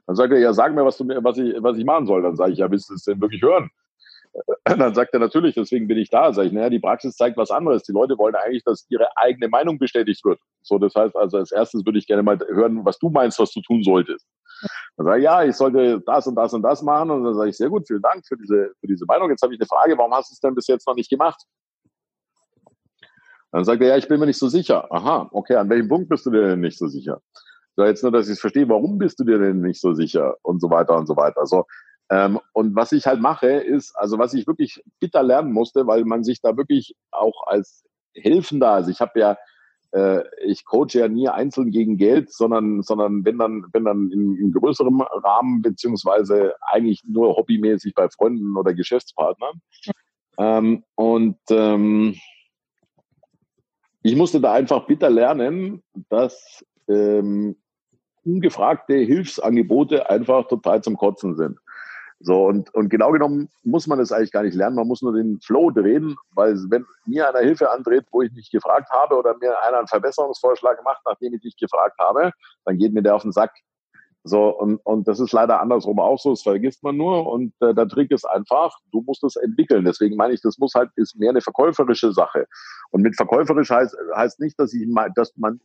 [0.07, 2.23] Dann sagt er, ja, sag mir, was, du, was, ich, was ich machen soll.
[2.23, 3.71] Dann sage ich, ja, willst du es denn wirklich hören?
[4.65, 6.33] Dann sagt er natürlich, deswegen bin ich da.
[6.33, 7.83] Sag ich, naja, die Praxis zeigt was anderes.
[7.83, 10.41] Die Leute wollen eigentlich, dass ihre eigene Meinung bestätigt wird.
[10.63, 13.53] So, das heißt also, als erstes würde ich gerne mal hören, was du meinst, was
[13.53, 14.27] du tun solltest.
[14.97, 17.11] Dann sage ich, ja, ich sollte das und das und das machen.
[17.11, 19.31] Und dann sage ich, sehr gut, vielen Dank für diese, für diese Meinung.
[19.31, 21.43] Jetzt habe ich eine Frage, warum hast du es denn bis jetzt noch nicht gemacht?
[23.51, 24.91] Dann sagt er, ja, ich bin mir nicht so sicher.
[24.91, 27.21] Aha, okay, an welchem Punkt bist du dir denn nicht so sicher?
[27.77, 30.37] So, jetzt nur, dass ich es verstehe, warum bist du dir denn nicht so sicher?
[30.43, 31.41] Und so weiter und so weiter.
[31.41, 31.67] Also,
[32.11, 36.05] ähm, und was ich halt mache, ist, also was ich wirklich bitter lernen musste, weil
[36.05, 37.85] man sich da wirklich auch als
[38.15, 39.37] Helfender, also ich habe ja
[39.93, 44.37] äh, ich coache ja nie einzeln gegen Geld, sondern, sondern wenn dann, wenn dann in,
[44.37, 49.61] in größerem Rahmen, beziehungsweise eigentlich nur hobbymäßig bei Freunden oder Geschäftspartnern.
[50.39, 52.17] Ähm, und ähm,
[54.03, 57.57] ich musste da einfach bitter lernen, dass ähm,
[58.25, 61.59] ungefragte Hilfsangebote einfach total zum Kotzen sind.
[62.25, 65.13] So, und, und genau genommen muss man das eigentlich gar nicht lernen, man muss nur
[65.13, 69.37] den Flow drehen, weil wenn mir einer Hilfe andreht, wo ich nicht gefragt habe, oder
[69.41, 72.31] mir einer einen Verbesserungsvorschlag macht, nachdem ich nicht gefragt habe,
[72.65, 73.53] dann geht mir der auf den Sack.
[74.25, 77.27] So, und, und das ist leider andersrum auch so, das vergisst man nur.
[77.27, 79.85] Und äh, der Trick ist einfach, du musst es entwickeln.
[79.85, 82.47] Deswegen meine ich, das muss halt, ist mehr eine verkäuferische Sache.
[82.91, 85.61] Und mit verkäuferisch heißt, heißt nicht, dass ich, dass man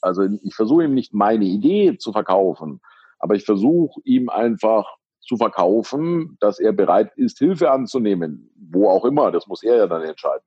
[0.00, 2.80] Also ich versuche ihm nicht meine Idee zu verkaufen,
[3.18, 4.86] aber ich versuche ihm einfach
[5.26, 9.32] zu verkaufen, dass er bereit ist, Hilfe anzunehmen, wo auch immer.
[9.32, 10.44] Das muss er ja dann entscheiden.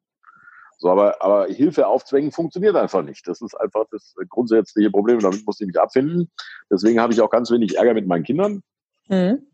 [0.78, 3.28] So, aber, aber Hilfe aufzwängen funktioniert einfach nicht.
[3.28, 5.20] Das ist einfach das grundsätzliche Problem.
[5.20, 6.32] Damit muss ich mich abfinden.
[6.72, 8.63] Deswegen habe ich auch ganz wenig Ärger mit meinen Kindern.
[9.10, 9.46] Mhm.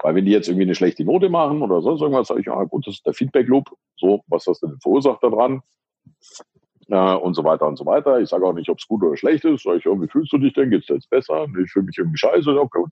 [0.00, 2.62] Weil wenn die jetzt irgendwie eine schlechte Note machen oder sonst irgendwas, sage ich, ja
[2.64, 3.70] gut, das ist der Feedback-Loop.
[3.96, 5.62] So, was hast du denn verursacht daran?
[6.90, 8.18] Äh, und so weiter und so weiter.
[8.20, 9.62] Ich sage auch nicht, ob es gut oder schlecht ist.
[9.62, 10.70] Sag ich, oh, wie fühlst du dich denn?
[10.70, 11.46] Geht's dir jetzt besser?
[11.62, 12.58] Ich fühle mich irgendwie scheiße.
[12.58, 12.84] Okay.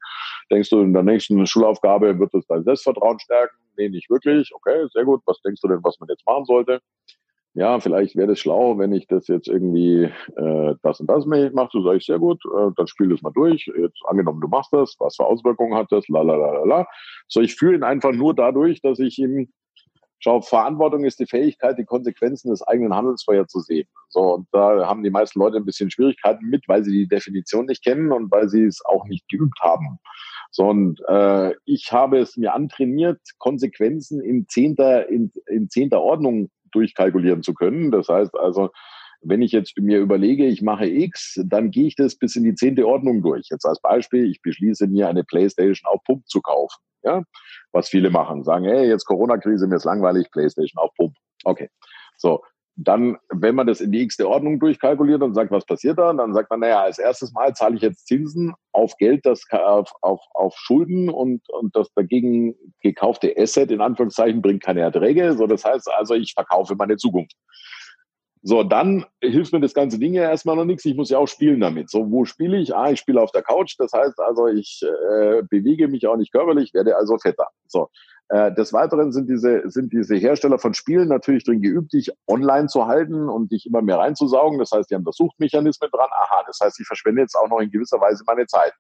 [0.50, 3.56] Denkst du, in der nächsten Schulaufgabe wird es dein Selbstvertrauen stärken?
[3.76, 4.50] Nee, nicht wirklich.
[4.54, 5.22] Okay, sehr gut.
[5.26, 6.80] Was denkst du denn, was man jetzt machen sollte?
[7.56, 10.02] ja, vielleicht wäre es schlau, wenn ich das jetzt irgendwie
[10.36, 11.70] äh, das und das mache.
[11.72, 13.66] So sage ich, sehr gut, äh, dann spiel das mal durch.
[13.78, 16.86] Jetzt angenommen, du machst das, was für Auswirkungen hat das, la la la la.
[17.28, 19.48] So, ich fühle ihn einfach nur dadurch, dass ich ihm
[20.18, 23.86] Schau, Verantwortung ist die Fähigkeit, die Konsequenzen des eigenen Handels vorherzusehen.
[24.08, 27.66] So, und da haben die meisten Leute ein bisschen Schwierigkeiten mit, weil sie die Definition
[27.66, 29.98] nicht kennen und weil sie es auch nicht geübt haben.
[30.50, 36.50] So, und äh, ich habe es mir antrainiert, Konsequenzen in zehnter, in, in zehnter Ordnung
[36.72, 37.90] durchkalkulieren zu können.
[37.90, 38.70] Das heißt also,
[39.22, 42.54] wenn ich jetzt mir überlege, ich mache X, dann gehe ich das bis in die
[42.54, 43.48] zehnte Ordnung durch.
[43.50, 46.80] Jetzt als Beispiel, ich beschließe mir eine Playstation auf Pump zu kaufen.
[47.06, 47.22] Ja,
[47.72, 51.14] was viele machen, sagen, hey, jetzt Corona-Krise, mir ist langweilig, Playstation auf Pump.
[51.44, 51.70] Okay.
[52.16, 52.42] So,
[52.74, 56.34] dann, wenn man das in die x-te Ordnung durchkalkuliert und sagt, was passiert da, dann
[56.34, 60.20] sagt man, naja, als erstes Mal zahle ich jetzt Zinsen auf Geld, das auf, auf,
[60.34, 65.32] auf Schulden und, und das dagegen gekaufte Asset in Anführungszeichen bringt keine Erträge.
[65.34, 67.36] So, das heißt also, ich verkaufe meine Zukunft.
[68.48, 70.84] So, dann hilft mir das ganze Ding ja erstmal noch nichts.
[70.84, 71.90] Ich muss ja auch spielen damit.
[71.90, 72.76] So, wo spiele ich?
[72.76, 73.74] Ah, ich spiele auf der Couch.
[73.76, 77.48] Das heißt also, ich äh, bewege mich auch nicht körperlich, werde also fetter.
[77.66, 77.88] So,
[78.28, 82.68] äh, des Weiteren sind diese, sind diese Hersteller von Spielen natürlich drin geübt, dich online
[82.68, 84.60] zu halten und dich immer mehr reinzusaugen.
[84.60, 86.08] Das heißt, die haben da Suchtmechanismen dran.
[86.12, 88.72] Aha, das heißt, ich verschwende jetzt auch noch in gewisser Weise meine Zeit.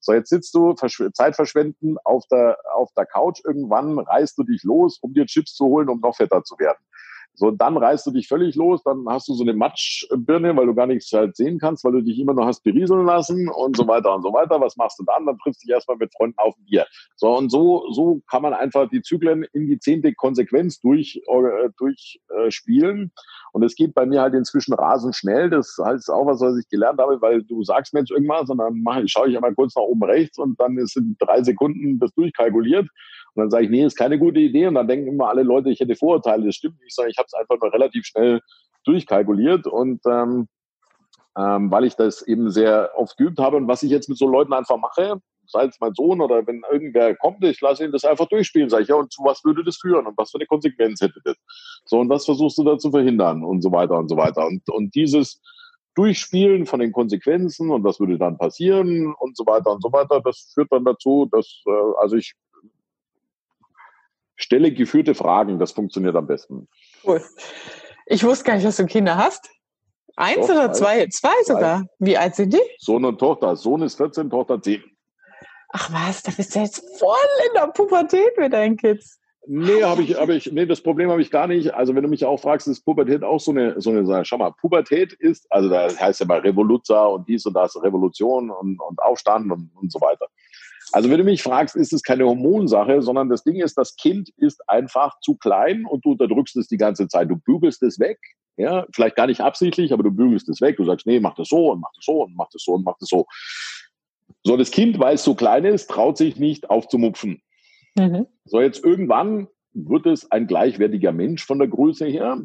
[0.00, 3.40] So, jetzt sitzt du, Zeit verschwenden auf der, auf der Couch.
[3.44, 6.78] Irgendwann reißt du dich los, um dir Chips zu holen, um noch fetter zu werden.
[7.34, 10.74] So, dann reißt du dich völlig los, dann hast du so eine Matschbirne, weil du
[10.74, 13.88] gar nichts halt sehen kannst, weil du dich immer noch hast berieseln lassen und so
[13.88, 14.60] weiter und so weiter.
[14.60, 15.24] Was machst du dann?
[15.24, 16.86] Dann triffst du dich erstmal mit Freunden auf ein Bier.
[17.16, 21.70] So, und so, so kann man einfach die Zyklen in die zehnte Konsequenz durch, äh,
[21.78, 23.12] durchspielen.
[23.52, 25.48] Und es geht bei mir halt inzwischen rasend schnell.
[25.48, 28.58] Das heißt auch was, was ich gelernt habe, weil du sagst mir jetzt irgendwas und
[28.58, 31.42] dann mache ich, schaue ich einmal kurz nach oben rechts und dann ist in drei
[31.42, 32.88] Sekunden das durchkalkuliert.
[33.34, 34.66] Und dann sage ich, nee, ist keine gute Idee.
[34.66, 36.46] Und dann denken immer alle Leute, ich hätte Vorurteile.
[36.46, 38.40] Das stimmt nicht, sondern ich habe es einfach nur relativ schnell
[38.84, 39.66] durchkalkuliert.
[39.66, 40.48] Und ähm,
[41.36, 44.28] ähm, weil ich das eben sehr oft geübt habe und was ich jetzt mit so
[44.28, 48.04] Leuten einfach mache, sei es mein Sohn oder wenn irgendwer kommt, ich lasse ihn das
[48.04, 50.46] einfach durchspielen, sage ich, ja, und zu was würde das führen und was für eine
[50.46, 51.36] Konsequenz hätte das?
[51.84, 54.46] So, und was versuchst du da zu verhindern und so weiter und so weiter.
[54.46, 55.40] Und, und dieses
[55.94, 60.20] Durchspielen von den Konsequenzen und was würde dann passieren und so weiter und so weiter,
[60.22, 62.34] das führt dann dazu, dass, äh, also ich
[64.36, 66.68] Stelle geführte Fragen, das funktioniert am besten.
[67.04, 67.22] Cool.
[68.06, 69.48] Ich wusste gar nicht, dass du Kinder hast.
[70.16, 71.06] Eins Doch, oder zwei?
[71.08, 71.86] Zwei sogar.
[71.98, 72.60] Wie alt sind die?
[72.78, 73.56] Sohn und Tochter.
[73.56, 74.82] Sohn ist 14, Tochter 10.
[75.74, 77.16] Ach was, da bist du jetzt voll
[77.48, 79.18] in der Pubertät mit deinen Kids.
[79.46, 81.74] Nee, habe ich, habe ich, nee, das Problem habe ich gar nicht.
[81.74, 84.24] Also wenn du mich auch fragst, ist Pubertät auch so eine, so eine Sache.
[84.24, 88.50] Schau mal, Pubertät ist, also da heißt ja mal Revoluzer und dies und das, Revolution
[88.50, 90.26] und, und Aufstand und, und so weiter.
[90.92, 94.30] Also wenn du mich fragst, ist es keine Hormonsache, sondern das Ding ist, das Kind
[94.36, 97.30] ist einfach zu klein und du unterdrückst es die ganze Zeit.
[97.30, 98.18] Du bügelst es weg,
[98.56, 100.76] ja, vielleicht gar nicht absichtlich, aber du bügelst es weg.
[100.76, 102.84] Du sagst, nee, mach das so und mach das so und mach das so und
[102.84, 103.26] mach das so.
[104.44, 107.42] So, das Kind, weil es so klein ist, traut sich nicht aufzumupfen.
[107.96, 108.26] Mhm.
[108.44, 112.40] So, jetzt irgendwann wird es ein gleichwertiger Mensch von der Größe her.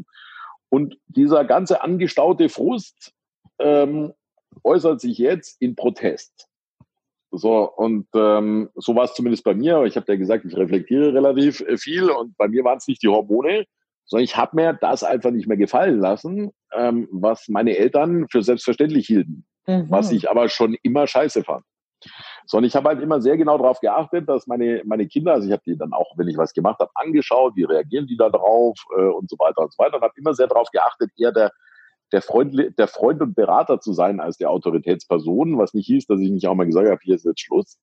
[0.70, 3.14] Und dieser ganze angestaute Frust
[3.60, 4.14] ähm,
[4.64, 6.48] äußert sich jetzt in Protest.
[7.32, 9.84] So, und ähm, so war es zumindest bei mir.
[9.84, 13.04] Ich habe ja gesagt, ich reflektiere relativ äh, viel und bei mir waren es nicht
[13.04, 13.66] die Hormone,
[14.06, 18.42] sondern ich habe mir das einfach nicht mehr gefallen lassen, ähm, was meine Eltern für
[18.42, 19.86] selbstverständlich hielten, mhm.
[19.90, 21.66] was ich aber schon immer scheiße fand.
[22.46, 25.52] Sondern ich habe halt immer sehr genau darauf geachtet, dass meine, meine Kinder, also ich
[25.52, 28.78] habe die dann auch, wenn ich was gemacht habe, angeschaut, wie reagieren die da drauf
[28.98, 31.52] äh, und so weiter und so weiter und habe immer sehr darauf geachtet, eher der,
[32.12, 36.20] der Freund, der Freund und Berater zu sein als der Autoritätsperson, was nicht hieß, dass
[36.20, 37.80] ich nicht auch mal gesagt habe, hier ist jetzt Schluss.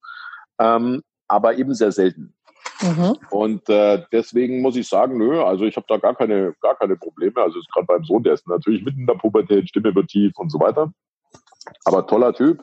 [0.58, 2.34] Ähm, aber eben sehr selten.
[2.82, 3.16] Mhm.
[3.30, 6.96] Und äh, deswegen muss ich sagen, nö, also ich habe da gar keine, gar keine
[6.96, 7.40] Probleme.
[7.40, 10.32] Also ist gerade beim Sohn, der ist natürlich mitten in der Pubertät, Stimme wird tief
[10.36, 10.92] und so weiter.
[11.84, 12.62] Aber toller Typ.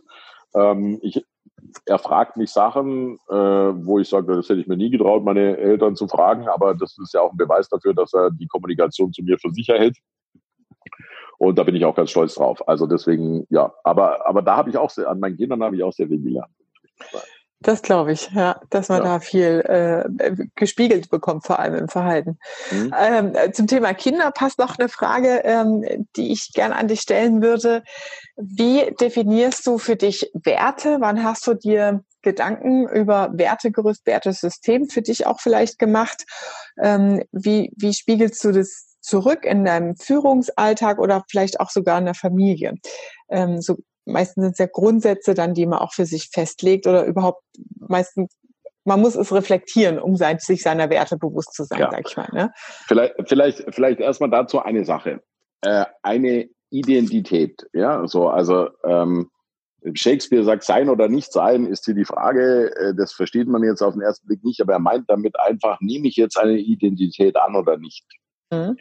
[0.54, 1.24] Ähm, ich,
[1.86, 5.58] er fragt mich Sachen, äh, wo ich sage, das hätte ich mir nie getraut, meine
[5.58, 9.14] Eltern zu fragen, aber das ist ja auch ein Beweis dafür, dass er die Kommunikation
[9.14, 9.98] zu mir für sicher hält.
[11.42, 12.68] Und da bin ich auch ganz stolz drauf.
[12.68, 15.82] Also deswegen, ja, aber, aber da habe ich auch sehr, an meinen Kindern habe ich
[15.82, 16.52] auch sehr viel gelernt.
[17.62, 19.06] Das glaube ich, ja, dass man ja.
[19.06, 22.38] da viel äh, gespiegelt bekommt, vor allem im Verhalten.
[22.70, 22.94] Mhm.
[22.96, 25.84] Ähm, zum Thema Kinder passt noch eine Frage, ähm,
[26.16, 27.82] die ich gerne an dich stellen würde.
[28.36, 30.98] Wie definierst du für dich Werte?
[31.00, 36.24] Wann hast du dir Gedanken über Wertegerüst, Wertesystem für dich auch vielleicht gemacht?
[36.80, 42.06] Ähm, wie, wie spiegelst du das zurück in deinem Führungsalltag oder vielleicht auch sogar in
[42.06, 42.76] der Familie?
[43.30, 47.06] Ähm, so meistens sind es ja Grundsätze dann, die man auch für sich festlegt oder
[47.06, 47.44] überhaupt
[47.80, 48.36] meistens
[48.84, 51.92] man muss es reflektieren, um sein, sich seiner Werte bewusst zu sein, ja.
[51.92, 52.30] sag ich mal.
[52.34, 52.52] Ne?
[52.88, 55.22] Vielleicht, vielleicht, vielleicht erstmal dazu eine Sache.
[55.62, 59.30] Äh, eine Identität, ja, so, also ähm,
[59.94, 63.82] Shakespeare sagt, sein oder nicht sein, ist hier die Frage, äh, das versteht man jetzt
[63.82, 67.36] auf den ersten Blick nicht, aber er meint damit einfach, nehme ich jetzt eine Identität
[67.36, 68.06] an oder nicht?
[68.52, 68.78] Mhm.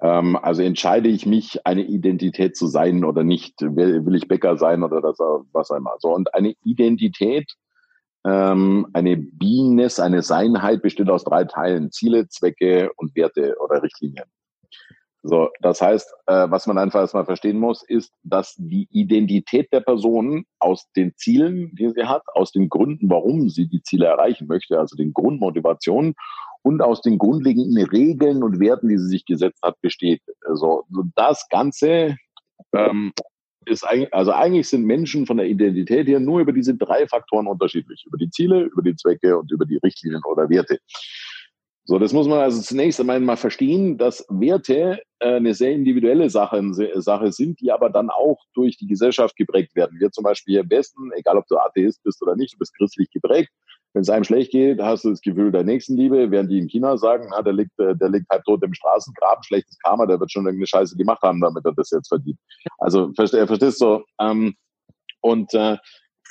[0.00, 3.60] Ähm, also entscheide ich mich, eine Identität zu sein oder nicht.
[3.60, 5.18] Will, will ich Bäcker sein oder das,
[5.52, 5.94] was immer.
[5.98, 7.52] So, und eine Identität,
[8.26, 11.92] ähm, eine Beingness, eine Seinheit besteht aus drei Teilen.
[11.92, 14.26] Ziele, Zwecke und Werte oder Richtlinien.
[15.22, 19.80] So, das heißt, äh, was man einfach erstmal verstehen muss, ist, dass die Identität der
[19.80, 24.46] Person aus den Zielen, die sie hat, aus den Gründen, warum sie die Ziele erreichen
[24.46, 26.14] möchte, also den Grundmotivationen
[26.66, 30.20] und aus den grundlegenden Regeln und Werten, die sie sich gesetzt hat, besteht.
[30.48, 32.16] Also das Ganze
[32.72, 33.12] ähm,
[33.66, 37.46] ist eigentlich, also eigentlich sind Menschen von der Identität her nur über diese drei Faktoren
[37.46, 38.02] unterschiedlich.
[38.04, 40.80] Über die Ziele, über die Zwecke und über die Richtlinien oder Werte.
[41.88, 46.28] So, das muss man also zunächst einmal mal verstehen, dass Werte äh, eine sehr individuelle
[46.30, 46.60] Sache,
[47.00, 50.00] Sache sind, die aber dann auch durch die Gesellschaft geprägt werden.
[50.00, 52.76] Wir zum Beispiel hier im Westen, egal ob du Atheist bist oder nicht, du bist
[52.76, 53.50] christlich geprägt,
[53.92, 56.96] wenn es einem schlecht geht, hast du das Gefühl der Nächstenliebe, während die in China
[56.98, 60.32] sagen, na, der liegt, äh, der liegt halb tot im Straßengraben, schlechtes Karma, der wird
[60.32, 62.38] schon irgendeine Scheiße gemacht haben, damit er das jetzt verdient.
[62.78, 64.02] Also, verstehst du?
[64.20, 64.56] Ähm,
[65.20, 65.76] und äh,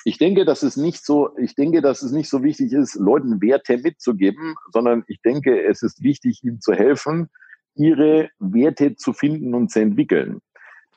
[0.08, 3.42] ich denke, dass es nicht so, ich denke, dass es nicht so wichtig ist, Leuten
[3.42, 7.28] Werte mitzugeben, sondern ich denke, es ist wichtig, ihnen zu helfen,
[7.74, 10.42] ihre Werte zu finden und zu entwickeln.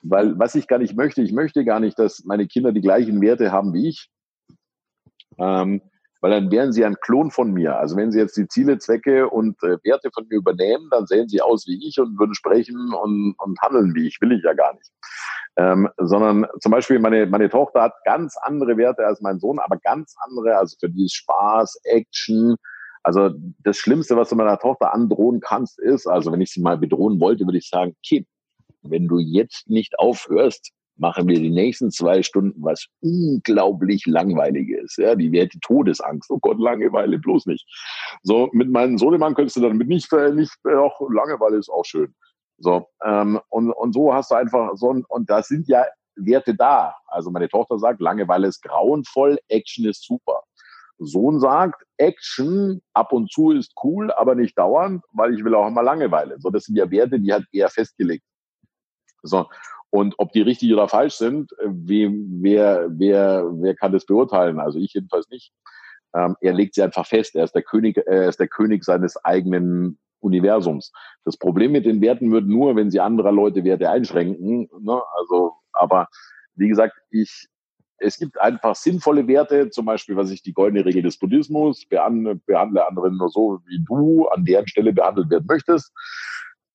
[0.02, 3.18] Weil was ich gar nicht möchte, ich möchte gar nicht, dass meine Kinder die gleichen
[3.22, 4.10] Werte haben wie ich.
[5.38, 5.80] Ähm,
[6.20, 7.78] weil dann wären sie ein Klon von mir.
[7.78, 11.28] Also wenn sie jetzt die Ziele, Zwecke und äh, Werte von mir übernehmen, dann sehen
[11.28, 14.20] sie aus wie ich und würden sprechen und, und handeln wie ich.
[14.20, 14.90] Will ich ja gar nicht.
[15.56, 19.76] Ähm, sondern zum Beispiel meine, meine Tochter hat ganz andere Werte als mein Sohn, aber
[19.78, 22.56] ganz andere, also für dieses Spaß, Action.
[23.02, 23.30] Also
[23.64, 27.20] das Schlimmste, was du meiner Tochter androhen kannst, ist, also wenn ich sie mal bedrohen
[27.20, 28.26] wollte, würde ich sagen, Kim,
[28.82, 34.96] wenn du jetzt nicht aufhörst, machen wir die nächsten zwei Stunden was unglaublich Langweiliges.
[34.96, 36.30] Ja, die die Todesangst.
[36.30, 37.66] Oh Gott, Langeweile, bloß nicht.
[38.22, 42.14] So, mit meinem Sohnemann könntest du damit nicht, äh, nicht, äh, Langeweile ist auch schön.
[42.58, 45.84] So, ähm, und, und so hast du einfach so, und, und da sind ja
[46.16, 46.94] Werte da.
[47.06, 50.42] Also meine Tochter sagt, Langeweile ist grauenvoll, Action ist super.
[50.98, 55.68] Sohn sagt, Action ab und zu ist cool, aber nicht dauernd, weil ich will auch
[55.68, 56.36] immer Langeweile.
[56.40, 58.24] So, das sind ja Werte, die hat er festgelegt.
[59.22, 59.46] So,
[59.90, 62.10] und ob die richtig oder falsch sind, äh, wie,
[62.42, 64.60] wer, wer, wer kann das beurteilen?
[64.60, 65.52] Also ich jedenfalls nicht.
[66.14, 67.36] Ähm, er legt sie einfach fest.
[67.36, 70.92] Er ist der König, er ist der König seines eigenen Universums.
[71.24, 74.68] Das Problem mit den Werten wird nur, wenn sie anderer Leute Werte einschränken.
[74.80, 75.02] Ne?
[75.18, 76.08] Also, aber
[76.54, 77.46] wie gesagt, ich,
[77.98, 82.36] es gibt einfach sinnvolle Werte, zum Beispiel, was ich die goldene Regel des Buddhismus, behandle,
[82.46, 85.92] behandle andere nur so, wie du an deren Stelle behandelt werden möchtest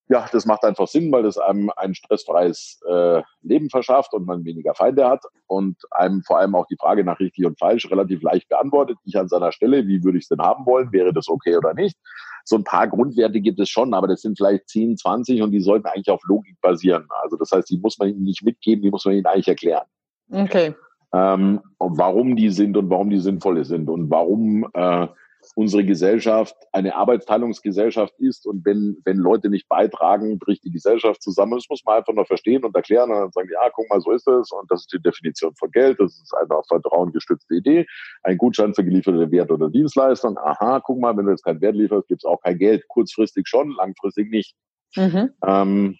[0.10, 4.44] ja, das macht einfach Sinn, weil das einem ein stressfreies äh, Leben verschafft und man
[4.44, 8.22] weniger Feinde hat und einem vor allem auch die Frage nach richtig und falsch relativ
[8.22, 8.98] leicht beantwortet.
[9.06, 10.92] Ich an seiner Stelle, wie würde ich es denn haben wollen?
[10.92, 11.98] Wäre das okay oder nicht?
[12.44, 15.62] So ein paar Grundwerte gibt es schon, aber das sind vielleicht 10, 20 und die
[15.62, 17.08] sollten eigentlich auf Logik basieren.
[17.22, 19.86] Also das heißt, die muss man ihnen nicht mitgeben, die muss man ihnen eigentlich erklären.
[20.30, 20.76] Okay.
[21.14, 25.08] Ähm, warum die sind und warum die sinnvoll sind und warum äh,
[25.56, 31.54] unsere Gesellschaft eine Arbeitsteilungsgesellschaft ist und wenn, wenn Leute nicht beitragen, bricht die Gesellschaft zusammen.
[31.56, 34.12] Das muss man einfach nur verstehen und erklären und dann sagen, ja, guck mal, so
[34.12, 37.56] ist es und das ist die Definition von Geld, das ist eine auf Vertrauen gestützte
[37.56, 37.86] Idee,
[38.24, 40.38] ein Gutschein für gelieferte Wert oder Dienstleistung.
[40.38, 42.88] Aha, guck mal, wenn du jetzt keinen Wert lieferst, gibt es auch kein Geld.
[42.88, 44.56] Kurzfristig schon, langfristig nicht.
[44.96, 45.32] Mhm.
[45.46, 45.98] Ähm,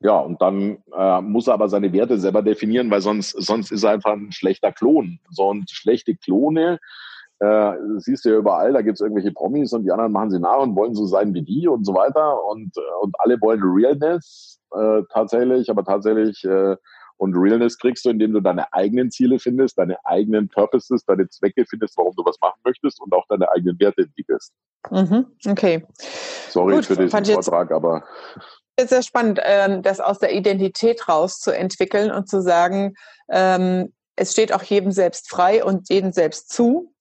[0.00, 3.84] ja, und dann äh, muss er aber seine Werte selber definieren, weil sonst, sonst ist
[3.84, 5.20] er einfach ein schlechter Klon.
[5.30, 6.78] So und schlechte Klone
[7.40, 10.40] äh, siehst du ja überall, da gibt es irgendwelche Promis und die anderen machen sie
[10.40, 12.44] nach und wollen so sein wie die und so weiter.
[12.44, 16.76] Und, äh, und alle wollen Realness äh, tatsächlich, aber tatsächlich äh,
[17.18, 21.64] Und Realness kriegst du, indem du deine eigenen Ziele findest, deine eigenen Purposes, deine Zwecke
[21.68, 24.52] findest, warum du was machen möchtest und auch deine eigenen Werte entwickelst.
[24.90, 25.86] Mhm, okay.
[26.50, 28.04] Sorry Gut, für diesen Vortrag, aber.
[28.76, 32.94] Es ist sehr spannend, ähm, das aus der Identität rauszuentwickeln und zu sagen,
[33.30, 36.92] ähm, es steht auch jedem selbst frei und jedem selbst zu,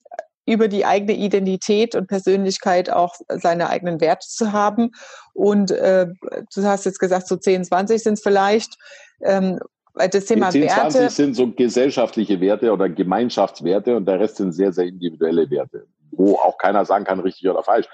[0.46, 4.92] über die eigene Identität und Persönlichkeit auch seine eigenen Werte zu haben.
[5.34, 6.08] Und äh,
[6.54, 8.76] du hast jetzt gesagt, so 10, 20 sind es vielleicht.
[9.22, 9.60] Ähm,
[9.96, 10.92] das Thema die 10, Werte.
[10.92, 15.88] 20 sind so gesellschaftliche Werte oder Gemeinschaftswerte und der Rest sind sehr, sehr individuelle Werte,
[16.12, 17.88] wo auch keiner sagen kann, richtig oder falsch.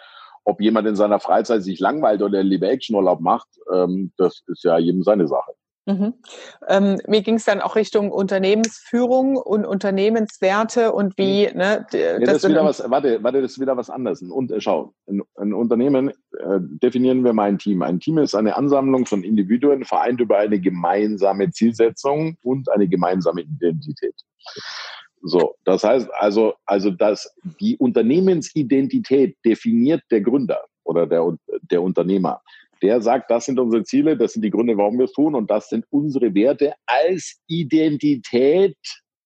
[0.44, 4.78] Ob jemand in seiner Freizeit sich langweilt oder lieber Actionurlaub macht, ähm, das ist ja
[4.80, 5.52] jedem seine Sache.
[5.92, 6.14] Mhm.
[6.68, 11.58] Ähm, mir ging es dann auch Richtung Unternehmensführung und Unternehmenswerte und wie, mhm.
[11.58, 14.22] ne, ja, das, das ist wieder was, warte, warte, das ist wieder was anderes.
[14.22, 17.82] Und schau, ein, ein Unternehmen äh, definieren wir mal ein Team.
[17.82, 23.42] Ein Team ist eine Ansammlung von Individuen, vereint über eine gemeinsame Zielsetzung und eine gemeinsame
[23.42, 24.16] Identität.
[25.24, 31.38] So, das heißt also, also, dass die Unternehmensidentität definiert der Gründer oder der,
[31.70, 32.42] der Unternehmer
[32.82, 35.50] der sagt, das sind unsere Ziele, das sind die Gründe, warum wir es tun und
[35.52, 38.78] das sind unsere Werte als Identität.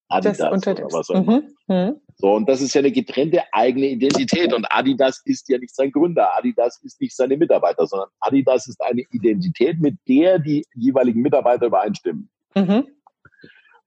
[0.07, 1.41] Adidas das oder was auch immer.
[1.41, 1.55] Mhm.
[1.67, 1.95] Mhm.
[2.17, 4.53] So, und das ist ja eine getrennte eigene Identität.
[4.53, 8.81] Und Adidas ist ja nicht sein Gründer, Adidas ist nicht seine Mitarbeiter, sondern Adidas ist
[8.81, 12.29] eine Identität, mit der die jeweiligen Mitarbeiter übereinstimmen.
[12.55, 12.87] Mhm.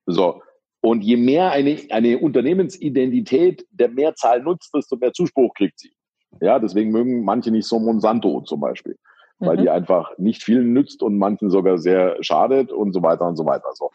[0.07, 0.43] So.
[0.81, 5.93] Und je mehr eine, eine Unternehmensidentität der Mehrzahl nutzt, desto mehr Zuspruch kriegt sie.
[6.41, 8.97] Ja, deswegen mögen manche nicht so Monsanto zum Beispiel
[9.39, 9.63] weil mhm.
[9.63, 13.47] die einfach nicht vielen nützt und manchen sogar sehr schadet und so weiter und so
[13.47, 13.69] weiter.
[13.75, 13.91] So.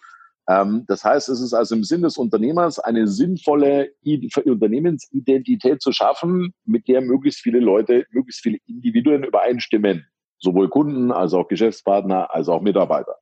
[0.47, 5.91] Ähm, das heißt, es ist also im Sinn des Unternehmers eine sinnvolle I Unternehmensidentität zu
[5.91, 10.05] schaffen, mit der möglichst viele Leute, möglichst viele Individuen übereinstimmen.
[10.39, 13.15] Sowohl Kunden als auch Geschäftspartner als auch Mitarbeiter.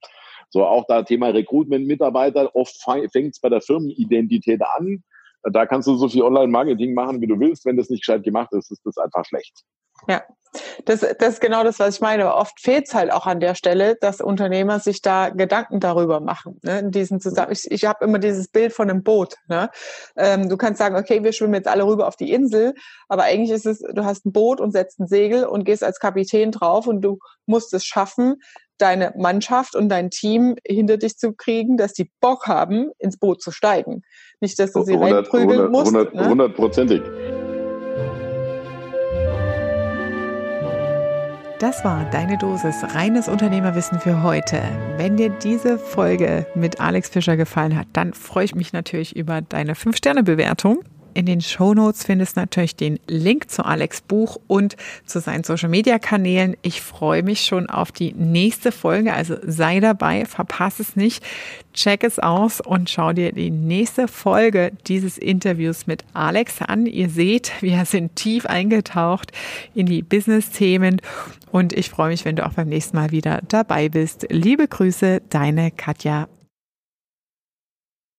[0.49, 5.03] So, auch da Thema Recruitment, Mitarbeiter, oft fängt es bei der Firmenidentität an.
[5.43, 7.65] Da kannst du so viel Online-Marketing machen, wie du willst.
[7.65, 9.63] Wenn das nicht gescheit gemacht ist, ist das einfach schlecht.
[10.07, 10.21] Ja,
[10.85, 12.33] das, das ist genau das, was ich meine.
[12.33, 16.59] oft fehlt es halt auch an der Stelle, dass Unternehmer sich da Gedanken darüber machen.
[16.63, 16.79] Ne?
[16.79, 19.35] In diesen Zusammen ich ich habe immer dieses Bild von einem Boot.
[19.47, 19.69] Ne?
[20.17, 22.73] Ähm, du kannst sagen, okay, wir schwimmen jetzt alle rüber auf die Insel,
[23.07, 25.99] aber eigentlich ist es, du hast ein Boot und setzt ein Segel und gehst als
[25.99, 28.37] Kapitän drauf und du musst es schaffen,
[28.77, 33.41] deine Mannschaft und dein Team hinter dich zu kriegen, dass die Bock haben, ins Boot
[33.41, 34.01] zu steigen.
[34.39, 35.93] Nicht, dass du sie 100, reinprügeln 100, musst.
[35.93, 36.29] Ne?
[36.29, 37.01] Hundertprozentig.
[37.01, 37.20] Ne?
[41.61, 44.63] Das war deine Dosis reines Unternehmerwissen für heute.
[44.97, 49.41] Wenn dir diese Folge mit Alex Fischer gefallen hat, dann freue ich mich natürlich über
[49.41, 50.79] deine 5-Sterne-Bewertung
[51.13, 55.43] in den Show Notes findest du natürlich den Link zu Alex Buch und zu seinen
[55.43, 56.55] Social Media Kanälen.
[56.61, 61.23] Ich freue mich schon auf die nächste Folge, also sei dabei, verpass es nicht,
[61.73, 66.85] check es aus und schau dir die nächste Folge dieses Interviews mit Alex an.
[66.85, 69.31] Ihr seht, wir sind tief eingetaucht
[69.73, 71.01] in die Business-Themen
[71.51, 74.25] und ich freue mich, wenn du auch beim nächsten Mal wieder dabei bist.
[74.29, 76.27] Liebe Grüße, deine Katja